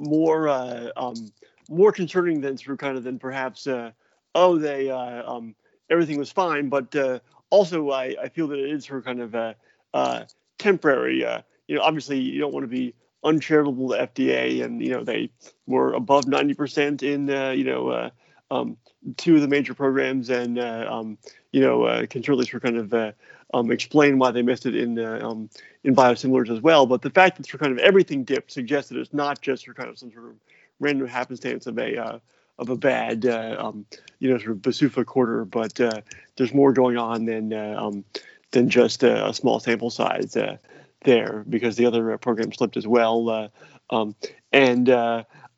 more 0.00 0.48
uh, 0.48 0.88
um, 0.96 1.30
more 1.68 1.92
concerning 1.92 2.40
than 2.40 2.56
through 2.56 2.76
kind 2.76 2.96
of 2.96 3.04
than 3.04 3.18
perhaps 3.18 3.66
uh, 3.66 3.92
oh 4.34 4.58
they 4.58 4.90
uh, 4.90 5.30
um, 5.30 5.54
everything 5.90 6.18
was 6.18 6.32
fine, 6.32 6.68
but 6.68 6.94
uh, 6.96 7.20
also 7.50 7.90
I, 7.90 8.16
I 8.20 8.28
feel 8.28 8.48
that 8.48 8.58
it 8.58 8.70
is 8.70 8.86
for 8.86 9.02
kind 9.02 9.20
of 9.20 9.34
a, 9.34 9.54
uh, 9.92 10.24
temporary. 10.58 11.24
Uh, 11.24 11.42
you 11.68 11.76
know, 11.76 11.82
obviously 11.82 12.18
you 12.18 12.40
don't 12.40 12.52
want 12.52 12.64
to 12.64 12.68
be 12.68 12.94
uncharitable 13.24 13.90
to 13.90 14.06
FDA, 14.06 14.64
and 14.64 14.82
you 14.82 14.90
know 14.90 15.04
they 15.04 15.30
were 15.66 15.92
above 15.92 16.24
90% 16.24 17.02
in 17.02 17.28
you 17.58 17.64
know 17.64 18.10
um, 18.50 18.76
two 19.16 19.36
of 19.36 19.42
the 19.42 19.48
major 19.48 19.74
programs, 19.74 20.30
and 20.30 20.58
um, 20.58 21.18
you 21.52 21.60
know 21.60 21.84
uh, 21.84 22.06
can 22.06 22.22
certainly 22.22 22.46
for 22.46 22.60
kind 22.60 22.76
of 22.76 23.14
um, 23.54 23.70
explain 23.70 24.18
why 24.18 24.30
they 24.30 24.42
missed 24.42 24.66
it 24.66 24.74
in 24.74 24.98
uh, 24.98 25.20
um, 25.22 25.50
in 25.84 25.94
biosimilars 25.94 26.50
as 26.50 26.60
well. 26.60 26.86
But 26.86 27.02
the 27.02 27.10
fact 27.10 27.36
that 27.36 27.48
for 27.48 27.58
kind 27.58 27.72
of 27.72 27.78
everything 27.78 28.24
dipped 28.24 28.52
suggests 28.52 28.90
that 28.90 28.98
it's 28.98 29.12
not 29.12 29.40
just 29.40 29.66
for 29.66 29.74
kind 29.74 29.88
of 29.88 29.98
some 29.98 30.12
sort 30.12 30.26
of 30.26 30.34
random 30.78 31.06
happenstance 31.06 31.66
of 31.66 31.78
a 31.78 31.96
uh, 31.96 32.18
of 32.58 32.68
a 32.68 32.76
bad 32.76 33.26
uh, 33.26 33.56
um, 33.58 33.86
you 34.18 34.30
know 34.30 34.38
sort 34.38 34.52
of 34.52 34.58
BsUFA 34.58 35.04
quarter, 35.04 35.44
but 35.44 35.80
uh, 35.80 36.00
there's 36.36 36.54
more 36.54 36.72
going 36.72 36.96
on 36.96 37.24
than 37.24 37.52
uh, 37.52 37.76
um, 37.78 38.04
than 38.52 38.68
just 38.68 39.02
a, 39.02 39.28
a, 39.28 39.34
small 39.34 39.60
sample 39.60 39.90
size 39.90 40.36
uh, 40.36 40.56
there 41.04 41.44
because 41.48 41.76
the 41.76 41.86
other 41.86 42.16
program 42.18 42.52
slipped 42.52 42.76
as 42.76 42.86
well. 42.86 43.50
Um, 43.90 44.14
and 44.52 44.88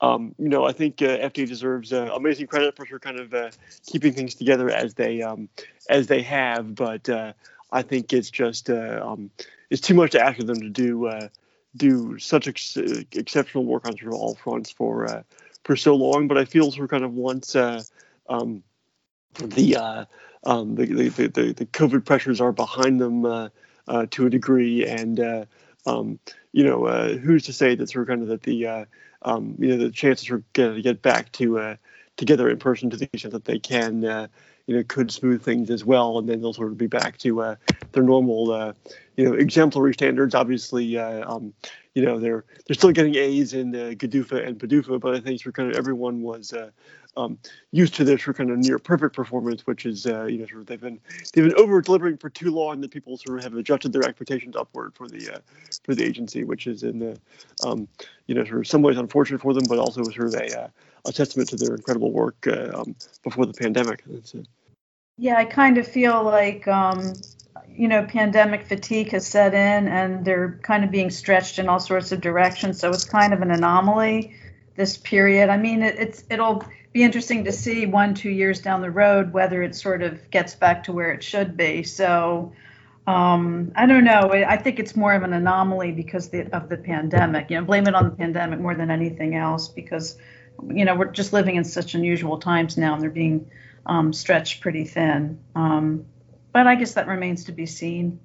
um, 0.03 0.35
you 0.37 0.49
know, 0.49 0.65
I 0.65 0.73
think 0.73 1.01
uh, 1.01 1.17
FDA 1.17 1.47
deserves 1.47 1.93
uh, 1.93 2.09
amazing 2.13 2.47
credit 2.47 2.75
for 2.75 2.85
sort 2.85 2.97
of 2.97 3.01
kind 3.01 3.19
of 3.19 3.33
uh, 3.33 3.51
keeping 3.85 4.11
things 4.11 4.35
together 4.35 4.69
as 4.69 4.95
they 4.95 5.23
as 5.89 6.07
they 6.07 6.21
have. 6.21 6.75
But 6.75 7.07
I 7.73 7.81
think 7.81 8.13
it's 8.13 8.29
just 8.29 8.69
uh, 8.69 9.01
um, 9.03 9.31
it's 9.71 9.81
too 9.81 9.95
much 9.95 10.11
to 10.11 10.21
ask 10.21 10.39
of 10.39 10.47
them 10.47 10.61
to 10.61 10.69
do 10.69 11.07
uh, 11.07 11.27
do 11.75 12.19
such 12.19 12.47
ex- 12.47 12.77
exceptional 12.77 13.65
work 13.65 13.87
on 13.87 13.97
sort 13.97 14.13
of 14.13 14.19
all 14.19 14.35
fronts 14.35 14.69
for 14.69 15.09
uh, 15.09 15.23
for 15.63 15.75
so 15.75 15.95
long. 15.95 16.27
But 16.27 16.37
I 16.37 16.45
feel 16.45 16.71
sort 16.71 16.85
of 16.85 16.89
kind 16.91 17.03
of 17.03 17.13
once 17.13 17.55
uh, 17.55 17.81
um, 18.29 18.63
the, 19.39 19.75
uh, 19.75 20.05
um, 20.45 20.75
the, 20.75 20.85
the, 20.85 21.27
the 21.27 21.53
the 21.53 21.65
COVID 21.65 22.05
pressures 22.05 22.39
are 22.39 22.51
behind 22.51 23.01
them 23.01 23.25
uh, 23.25 23.49
to 24.11 24.27
a 24.27 24.29
degree, 24.29 24.85
and 24.87 25.47
um, 25.87 26.19
you 26.51 26.63
know 26.63 27.17
who's 27.17 27.43
to 27.45 27.53
say 27.53 27.73
that 27.73 27.89
sort 27.89 28.03
of 28.03 28.07
kind 28.09 28.21
of 28.21 28.27
that 28.27 28.43
the 28.43 28.87
um, 29.23 29.55
you 29.57 29.69
know 29.69 29.77
the 29.77 29.89
chances 29.89 30.29
are 30.29 30.43
going 30.53 30.75
to 30.75 30.81
get 30.83 31.01
back 31.01 31.31
to 31.33 31.75
together 32.17 32.47
in 32.47 32.59
person 32.59 32.91
to 32.91 32.97
the 32.97 33.09
extent 33.11 33.33
that 33.33 33.45
they 33.45 33.57
can 33.57 34.29
you 34.67 34.75
know, 34.75 34.83
could 34.87 35.11
smooth 35.11 35.43
things 35.43 35.69
as 35.69 35.83
well, 35.83 36.17
and 36.17 36.27
then 36.27 36.41
they'll 36.41 36.53
sort 36.53 36.71
of 36.71 36.77
be 36.77 36.87
back 36.87 37.17
to 37.19 37.41
uh, 37.41 37.55
their 37.91 38.03
normal, 38.03 38.51
uh, 38.51 38.73
you 39.17 39.25
know, 39.25 39.33
exemplary 39.33 39.93
standards. 39.93 40.33
Obviously, 40.33 40.97
uh, 40.97 41.29
um, 41.29 41.53
you 41.95 42.03
know, 42.03 42.19
they're 42.19 42.45
they're 42.65 42.75
still 42.75 42.91
getting 42.91 43.15
A's 43.15 43.53
in 43.53 43.75
uh, 43.75 43.93
GDUFA 43.95 44.47
and 44.47 44.57
PDUFA, 44.57 44.99
but 44.99 45.15
I 45.15 45.19
think 45.19 45.41
for 45.41 45.51
kind 45.51 45.69
of 45.69 45.77
everyone 45.77 46.21
was 46.21 46.53
uh, 46.53 46.69
um, 47.15 47.37
used 47.71 47.95
to 47.95 48.03
this 48.03 48.21
for 48.21 48.33
kind 48.33 48.49
of 48.49 48.57
near 48.57 48.79
perfect 48.79 49.15
performance, 49.15 49.65
which 49.67 49.85
is 49.85 50.05
uh, 50.05 50.25
you 50.25 50.39
know 50.39 50.45
sort 50.45 50.61
of 50.61 50.67
they've 50.67 50.81
been 50.81 50.99
they've 51.33 51.45
been 51.45 51.55
over 51.55 51.81
delivering 51.81 52.17
for 52.17 52.29
too 52.29 52.51
long 52.51 52.81
that 52.81 52.91
people 52.91 53.17
sort 53.17 53.37
of 53.37 53.43
have 53.43 53.55
adjusted 53.55 53.93
their 53.93 54.03
expectations 54.03 54.55
upward 54.55 54.93
for 54.95 55.07
the 55.07 55.35
uh, 55.35 55.39
for 55.83 55.95
the 55.95 56.03
agency, 56.03 56.43
which 56.43 56.67
is 56.67 56.83
in 56.83 56.99
the 56.99 57.19
um, 57.63 57.87
you 58.27 58.35
know 58.35 58.43
sort 58.43 58.59
of 58.59 58.67
some 58.67 58.81
ways 58.81 58.97
unfortunate 58.97 59.41
for 59.41 59.53
them, 59.53 59.63
but 59.67 59.79
also 59.79 60.03
sort 60.03 60.33
of 60.33 60.35
a 60.35 60.61
uh, 60.61 60.67
a 61.05 61.11
testament 61.11 61.49
to 61.49 61.55
their 61.55 61.75
incredible 61.75 62.11
work 62.11 62.47
uh, 62.47 62.71
um, 62.73 62.95
before 63.23 63.45
the 63.45 63.53
pandemic. 63.53 64.03
Yeah, 65.17 65.37
I 65.37 65.45
kind 65.45 65.77
of 65.77 65.87
feel 65.87 66.23
like 66.23 66.67
um, 66.67 67.13
you 67.69 67.87
know 67.87 68.03
pandemic 68.05 68.65
fatigue 68.65 69.11
has 69.11 69.27
set 69.27 69.53
in, 69.53 69.87
and 69.87 70.25
they're 70.25 70.59
kind 70.63 70.83
of 70.83 70.91
being 70.91 71.11
stretched 71.11 71.59
in 71.59 71.69
all 71.69 71.79
sorts 71.79 72.11
of 72.11 72.21
directions. 72.21 72.79
So 72.79 72.89
it's 72.89 73.05
kind 73.05 73.33
of 73.33 73.41
an 73.41 73.51
anomaly 73.51 74.35
this 74.75 74.97
period. 74.97 75.49
I 75.49 75.57
mean, 75.57 75.83
it, 75.83 75.95
it's 75.99 76.23
it'll 76.29 76.63
be 76.93 77.03
interesting 77.03 77.43
to 77.43 77.51
see 77.51 77.85
one 77.85 78.13
two 78.13 78.29
years 78.29 78.61
down 78.61 78.81
the 78.81 78.91
road 78.91 79.33
whether 79.33 79.63
it 79.63 79.75
sort 79.75 80.01
of 80.03 80.29
gets 80.29 80.55
back 80.55 80.83
to 80.83 80.93
where 80.93 81.11
it 81.11 81.23
should 81.23 81.57
be. 81.57 81.83
So 81.83 82.53
um, 83.05 83.73
I 83.75 83.85
don't 83.85 84.05
know. 84.05 84.31
I 84.31 84.55
think 84.55 84.79
it's 84.79 84.95
more 84.95 85.13
of 85.13 85.23
an 85.23 85.33
anomaly 85.33 85.91
because 85.91 86.29
the, 86.29 86.53
of 86.55 86.69
the 86.69 86.77
pandemic. 86.77 87.49
You 87.49 87.59
know, 87.59 87.65
blame 87.65 87.87
it 87.87 87.95
on 87.95 88.05
the 88.05 88.15
pandemic 88.15 88.59
more 88.59 88.75
than 88.75 88.89
anything 88.89 89.35
else 89.35 89.67
because, 89.67 90.17
you 90.69 90.85
know, 90.85 90.95
we're 90.95 91.11
just 91.11 91.33
living 91.33 91.57
in 91.57 91.65
such 91.65 91.95
unusual 91.95 92.37
times 92.37 92.77
now, 92.77 92.93
and 92.93 93.01
they're 93.01 93.09
being 93.09 93.49
um, 93.85 94.13
stretched 94.13 94.61
pretty 94.61 94.85
thin. 94.85 95.39
Um, 95.53 96.05
but 96.53 96.67
I 96.67 96.75
guess 96.75 96.93
that 96.93 97.07
remains 97.07 97.45
to 97.45 97.51
be 97.51 97.65
seen. 97.65 98.19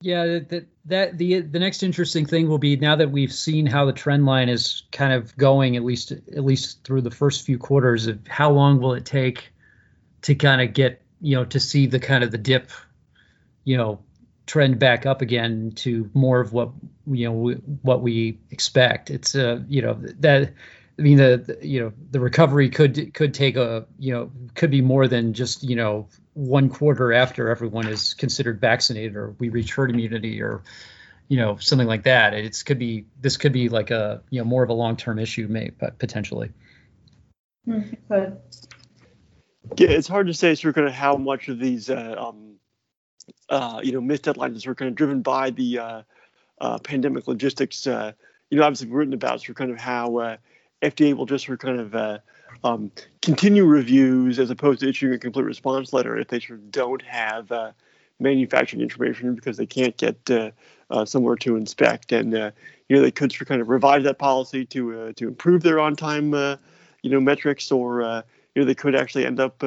Yeah, 0.00 0.24
that 0.24 0.66
that 0.86 1.16
the 1.16 1.40
the 1.40 1.58
next 1.58 1.82
interesting 1.82 2.26
thing 2.26 2.48
will 2.48 2.58
be 2.58 2.76
now 2.76 2.96
that 2.96 3.10
we've 3.10 3.32
seen 3.32 3.66
how 3.66 3.86
the 3.86 3.92
trend 3.92 4.26
line 4.26 4.48
is 4.48 4.82
kind 4.92 5.12
of 5.12 5.36
going 5.36 5.76
at 5.76 5.84
least 5.84 6.12
at 6.12 6.44
least 6.44 6.84
through 6.84 7.00
the 7.00 7.10
first 7.10 7.46
few 7.46 7.58
quarters 7.58 8.06
of 8.06 8.18
how 8.28 8.50
long 8.50 8.80
will 8.80 8.94
it 8.94 9.04
take 9.04 9.52
to 10.22 10.34
kind 10.34 10.60
of 10.60 10.74
get 10.74 11.02
you 11.20 11.36
know 11.36 11.44
to 11.44 11.58
see 11.58 11.86
the 11.86 12.00
kind 12.00 12.22
of 12.22 12.30
the 12.30 12.38
dip 12.38 12.70
you 13.64 13.76
know 13.76 13.98
trend 14.46 14.78
back 14.78 15.06
up 15.06 15.22
again 15.22 15.72
to 15.74 16.10
more 16.12 16.40
of 16.40 16.52
what 16.52 16.70
you 17.06 17.26
know 17.26 17.50
what 17.82 18.02
we 18.02 18.38
expect. 18.50 19.10
It's 19.10 19.34
uh 19.34 19.60
you 19.68 19.82
know 19.82 19.94
that 20.20 20.52
i 20.98 21.02
mean 21.02 21.16
the, 21.16 21.36
the, 21.36 21.66
you 21.66 21.80
know 21.80 21.92
the 22.10 22.20
recovery 22.20 22.68
could 22.68 23.12
could 23.14 23.34
take 23.34 23.56
a 23.56 23.86
you 23.98 24.12
know 24.12 24.30
could 24.54 24.70
be 24.70 24.80
more 24.80 25.08
than 25.08 25.32
just 25.32 25.62
you 25.62 25.76
know 25.76 26.08
one 26.34 26.68
quarter 26.68 27.12
after 27.12 27.48
everyone 27.48 27.86
is 27.86 28.14
considered 28.14 28.60
vaccinated 28.60 29.16
or 29.16 29.34
we 29.38 29.48
reach 29.48 29.72
herd 29.74 29.90
immunity 29.90 30.42
or 30.42 30.62
you 31.28 31.38
know 31.38 31.56
something 31.56 31.86
like 31.86 32.02
that. 32.02 32.34
It's 32.34 32.62
could 32.62 32.78
be 32.78 33.06
this 33.20 33.36
could 33.36 33.52
be 33.52 33.68
like 33.68 33.90
a 33.90 34.22
you 34.30 34.40
know 34.40 34.44
more 34.44 34.62
of 34.62 34.68
a 34.68 34.74
long-term 34.74 35.18
issue 35.18 35.46
may 35.48 35.70
but 35.78 35.98
potentially. 35.98 36.50
But 38.08 38.42
yeah 39.76 39.88
it's 39.88 40.08
hard 40.08 40.26
to 40.26 40.34
say 40.34 40.54
sort 40.54 40.70
of 40.70 40.74
kind 40.74 40.88
of 40.88 40.92
how 40.92 41.16
much 41.16 41.48
of 41.48 41.58
these 41.58 41.88
uh, 41.88 42.16
um, 42.18 42.54
uh, 43.48 43.80
you 43.82 43.92
know, 43.92 44.00
missed 44.00 44.24
deadlines 44.24 44.66
were 44.66 44.74
kind 44.74 44.88
of 44.88 44.94
driven 44.94 45.22
by 45.22 45.50
the 45.50 45.78
uh, 45.78 46.02
uh, 46.60 46.78
pandemic 46.78 47.28
logistics. 47.28 47.86
Uh, 47.86 48.12
you 48.50 48.58
know, 48.58 48.64
obviously 48.64 48.86
we've 48.86 48.96
written 48.96 49.14
about 49.14 49.40
sort 49.40 49.50
of 49.50 49.56
kind 49.56 49.70
of 49.70 49.78
how 49.78 50.18
uh, 50.18 50.36
FDA 50.84 51.14
will 51.14 51.26
just 51.26 51.46
sort 51.46 51.62
of 51.62 51.66
kind 51.66 51.80
of 51.80 51.94
uh, 51.94 52.18
um, 52.62 52.90
continue 53.22 53.64
reviews 53.64 54.38
as 54.38 54.50
opposed 54.50 54.80
to 54.80 54.88
issuing 54.88 55.14
a 55.14 55.18
complete 55.18 55.44
response 55.44 55.92
letter 55.92 56.16
if 56.16 56.28
they 56.28 56.40
sort 56.40 56.58
of 56.58 56.70
don't 56.70 57.02
have 57.02 57.52
manufacturing 58.20 58.82
information 58.82 59.34
because 59.34 59.56
they 59.56 59.66
can't 59.66 59.96
get 59.96 60.16
somewhere 61.04 61.36
to 61.36 61.56
inspect. 61.56 62.12
And 62.12 62.32
you 62.32 62.96
know, 62.96 63.02
they 63.02 63.10
could 63.10 63.32
sort 63.32 63.42
of 63.42 63.48
kind 63.48 63.60
of 63.60 63.68
revise 63.68 64.04
that 64.04 64.18
policy 64.18 64.64
to 64.66 65.12
to 65.12 65.28
improve 65.28 65.62
their 65.62 65.80
on-time 65.80 66.32
you 67.02 67.10
know 67.10 67.20
metrics, 67.20 67.70
or 67.72 68.22
you 68.54 68.62
know, 68.62 68.66
they 68.66 68.74
could 68.74 68.94
actually 68.94 69.26
end 69.26 69.40
up 69.40 69.62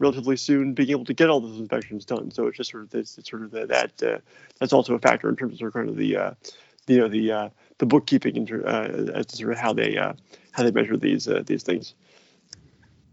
relatively 0.00 0.36
soon 0.36 0.72
being 0.72 0.90
able 0.90 1.04
to 1.04 1.14
get 1.14 1.30
all 1.30 1.40
those 1.40 1.58
inspections 1.58 2.04
done. 2.04 2.30
So 2.32 2.48
it's 2.48 2.56
just 2.56 2.70
sort 2.70 2.82
of 2.82 2.90
this, 2.90 3.18
it's 3.18 3.30
sort 3.30 3.42
of 3.42 3.50
the, 3.52 3.66
that 3.66 4.02
uh, 4.02 4.18
that's 4.58 4.72
also 4.72 4.94
a 4.94 4.98
factor 4.98 5.28
in 5.28 5.36
terms 5.36 5.62
of 5.62 5.72
kind 5.72 5.88
of 5.88 5.96
the 5.96 6.16
uh, 6.16 6.30
you 6.90 6.98
know, 6.98 7.08
the 7.08 7.32
uh, 7.32 7.48
the 7.78 7.86
bookkeeping 7.86 8.36
and 8.36 8.64
uh, 8.64 9.12
as 9.14 9.26
to 9.26 9.36
sort 9.36 9.52
of 9.52 9.58
how 9.58 9.72
they 9.72 9.96
uh, 9.96 10.12
how 10.52 10.62
they 10.62 10.70
measure 10.70 10.96
these 10.96 11.28
uh, 11.28 11.42
these 11.46 11.62
things. 11.62 11.94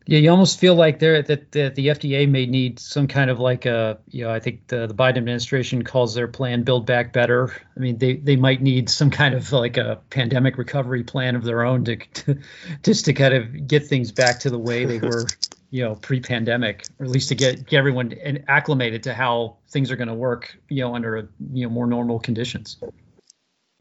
Yeah, 0.10 0.20
you 0.20 0.32
almost 0.32 0.58
feel 0.58 0.74
like 0.74 1.00
there 1.00 1.22
that, 1.22 1.52
that 1.52 1.76
the 1.76 1.88
FDA 1.88 2.30
may 2.30 2.46
need 2.46 2.80
some 2.80 3.08
kind 3.08 3.30
of 3.30 3.40
like 3.40 3.66
a 3.66 4.00
you 4.10 4.24
know 4.24 4.32
I 4.32 4.40
think 4.40 4.68
the, 4.68 4.88
the 4.88 4.94
Biden 4.94 5.18
administration 5.18 5.84
calls 5.84 6.16
their 6.16 6.28
plan 6.28 6.64
Build 6.64 6.86
Back 6.86 7.14
Better. 7.14 7.54
I 7.76 7.80
mean 7.80 7.98
they 7.98 8.16
they 8.16 8.36
might 8.36 8.62
need 8.62 8.90
some 8.90 9.12
kind 9.12 9.36
of 9.36 9.52
like 9.52 9.78
a 9.78 10.00
pandemic 10.10 10.58
recovery 10.58 11.04
plan 11.04 11.36
of 11.36 11.44
their 11.44 11.64
own 11.64 11.84
to, 11.86 11.98
to 11.98 12.40
just 12.84 13.06
to 13.06 13.14
kind 13.14 13.34
of 13.34 13.68
get 13.68 13.86
things 13.86 14.12
back 14.12 14.40
to 14.40 14.50
the 14.50 14.60
way 14.60 14.86
they 14.86 15.00
were 15.00 15.28
you 15.70 15.84
know 15.84 15.96
pre-pandemic 15.96 16.86
or 17.00 17.06
at 17.06 17.12
least 17.12 17.28
to 17.30 17.36
get, 17.36 17.68
get 17.68 17.78
everyone 17.78 18.14
acclimated 18.48 19.04
to 19.04 19.14
how 19.14 19.58
things 19.68 19.92
are 19.92 19.98
going 19.98 20.08
to 20.08 20.14
work 20.14 20.58
you 20.70 20.82
know 20.82 20.96
under 20.96 21.30
you 21.52 21.68
know 21.68 21.70
more 21.70 21.86
normal 21.86 22.18
conditions 22.18 22.78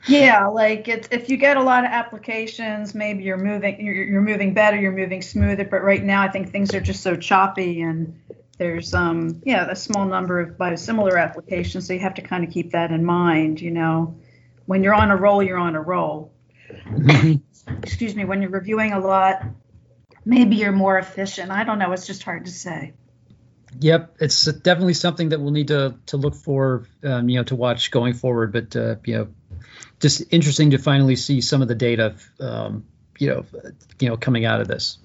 yeah 0.08 0.46
like 0.46 0.88
it's 0.88 1.08
if 1.10 1.28
you 1.28 1.36
get 1.36 1.56
a 1.56 1.62
lot 1.62 1.84
of 1.84 1.90
applications 1.90 2.94
maybe 2.94 3.24
you're 3.24 3.38
moving 3.38 3.80
you're, 3.84 3.94
you're 3.94 4.20
moving 4.20 4.54
better 4.54 4.78
you're 4.78 4.92
moving 4.92 5.22
smoother 5.22 5.64
but 5.64 5.82
right 5.82 6.04
now 6.04 6.22
i 6.22 6.28
think 6.28 6.50
things 6.50 6.74
are 6.74 6.80
just 6.80 7.02
so 7.02 7.16
choppy 7.16 7.80
and 7.80 8.20
there's 8.58 8.94
um 8.94 9.40
yeah 9.44 9.68
a 9.70 9.76
small 9.76 10.04
number 10.04 10.40
of 10.40 10.56
biosimilar 10.56 11.20
applications 11.20 11.86
so 11.86 11.92
you 11.92 12.00
have 12.00 12.14
to 12.14 12.22
kind 12.22 12.44
of 12.44 12.50
keep 12.50 12.72
that 12.72 12.90
in 12.90 13.04
mind 13.04 13.60
you 13.60 13.70
know 13.70 14.16
when 14.66 14.82
you're 14.82 14.94
on 14.94 15.10
a 15.10 15.16
roll 15.16 15.42
you're 15.42 15.58
on 15.58 15.74
a 15.74 15.80
roll 15.80 16.32
excuse 17.82 18.14
me 18.14 18.24
when 18.24 18.42
you're 18.42 18.50
reviewing 18.50 18.92
a 18.92 19.00
lot 19.00 19.42
maybe 20.26 20.56
you're 20.56 20.72
more 20.72 20.98
efficient. 20.98 21.50
I 21.50 21.64
don't 21.64 21.78
know. 21.78 21.92
It's 21.92 22.06
just 22.06 22.22
hard 22.24 22.44
to 22.44 22.50
say. 22.50 22.92
Yep, 23.78 24.16
it's 24.20 24.44
definitely 24.44 24.94
something 24.94 25.30
that 25.30 25.40
we'll 25.40 25.52
need 25.52 25.68
to 25.68 25.96
to 26.06 26.16
look 26.16 26.34
for, 26.34 26.86
um, 27.04 27.28
you 27.28 27.36
know, 27.36 27.44
to 27.44 27.54
watch 27.54 27.90
going 27.90 28.14
forward. 28.14 28.52
But 28.52 28.74
uh, 28.74 28.96
you 29.04 29.18
know, 29.18 29.28
just 30.00 30.22
interesting 30.30 30.70
to 30.70 30.78
finally 30.78 31.16
see 31.16 31.40
some 31.40 31.62
of 31.62 31.68
the 31.68 31.74
data, 31.74 32.16
um, 32.40 32.84
you 33.18 33.28
know, 33.28 33.44
you 34.00 34.08
know, 34.08 34.16
coming 34.16 34.44
out 34.44 34.60
of 34.60 34.68
this. 34.68 34.98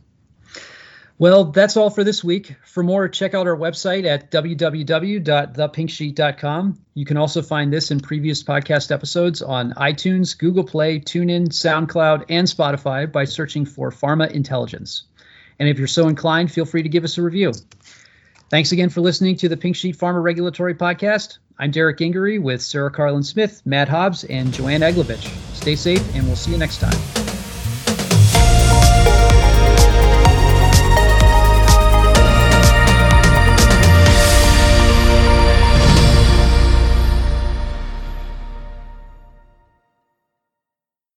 Well, 1.21 1.45
that's 1.45 1.77
all 1.77 1.89
for 1.91 2.03
this 2.03 2.23
week. 2.23 2.55
For 2.65 2.81
more, 2.81 3.07
check 3.07 3.35
out 3.35 3.45
our 3.45 3.55
website 3.55 4.05
at 4.05 4.31
www.thepinksheet.com. 4.31 6.79
You 6.95 7.05
can 7.05 7.17
also 7.17 7.43
find 7.43 7.71
this 7.71 7.91
and 7.91 8.01
previous 8.01 8.41
podcast 8.41 8.91
episodes 8.91 9.43
on 9.43 9.73
iTunes, 9.73 10.35
Google 10.35 10.63
Play, 10.63 10.99
TuneIn, 10.99 11.49
SoundCloud, 11.49 12.25
and 12.29 12.47
Spotify 12.47 13.11
by 13.11 13.25
searching 13.25 13.65
for 13.65 13.91
Pharma 13.91 14.31
Intelligence. 14.31 15.03
And 15.59 15.69
if 15.69 15.77
you're 15.77 15.87
so 15.87 16.07
inclined, 16.07 16.51
feel 16.51 16.65
free 16.65 16.81
to 16.81 16.89
give 16.89 17.03
us 17.03 17.19
a 17.19 17.21
review. 17.21 17.53
Thanks 18.49 18.71
again 18.71 18.89
for 18.89 19.01
listening 19.01 19.35
to 19.37 19.47
the 19.47 19.57
Pink 19.57 19.75
Sheet 19.75 19.99
Pharma 19.99 20.23
Regulatory 20.23 20.73
Podcast. 20.73 21.37
I'm 21.61 21.69
Derek 21.69 21.99
Gingery 21.99 22.39
with 22.39 22.59
Sarah 22.59 22.91
Karlin 22.91 23.23
Smith, 23.23 23.61
Matt 23.65 23.87
Hobbs, 23.87 24.23
and 24.23 24.51
Joanne 24.51 24.81
Eglovitch. 24.81 25.27
Stay 25.53 25.75
safe, 25.75 26.03
and 26.15 26.25
we'll 26.25 26.35
see 26.35 26.51
you 26.51 26.57
next 26.57 26.79
time. 26.79 27.20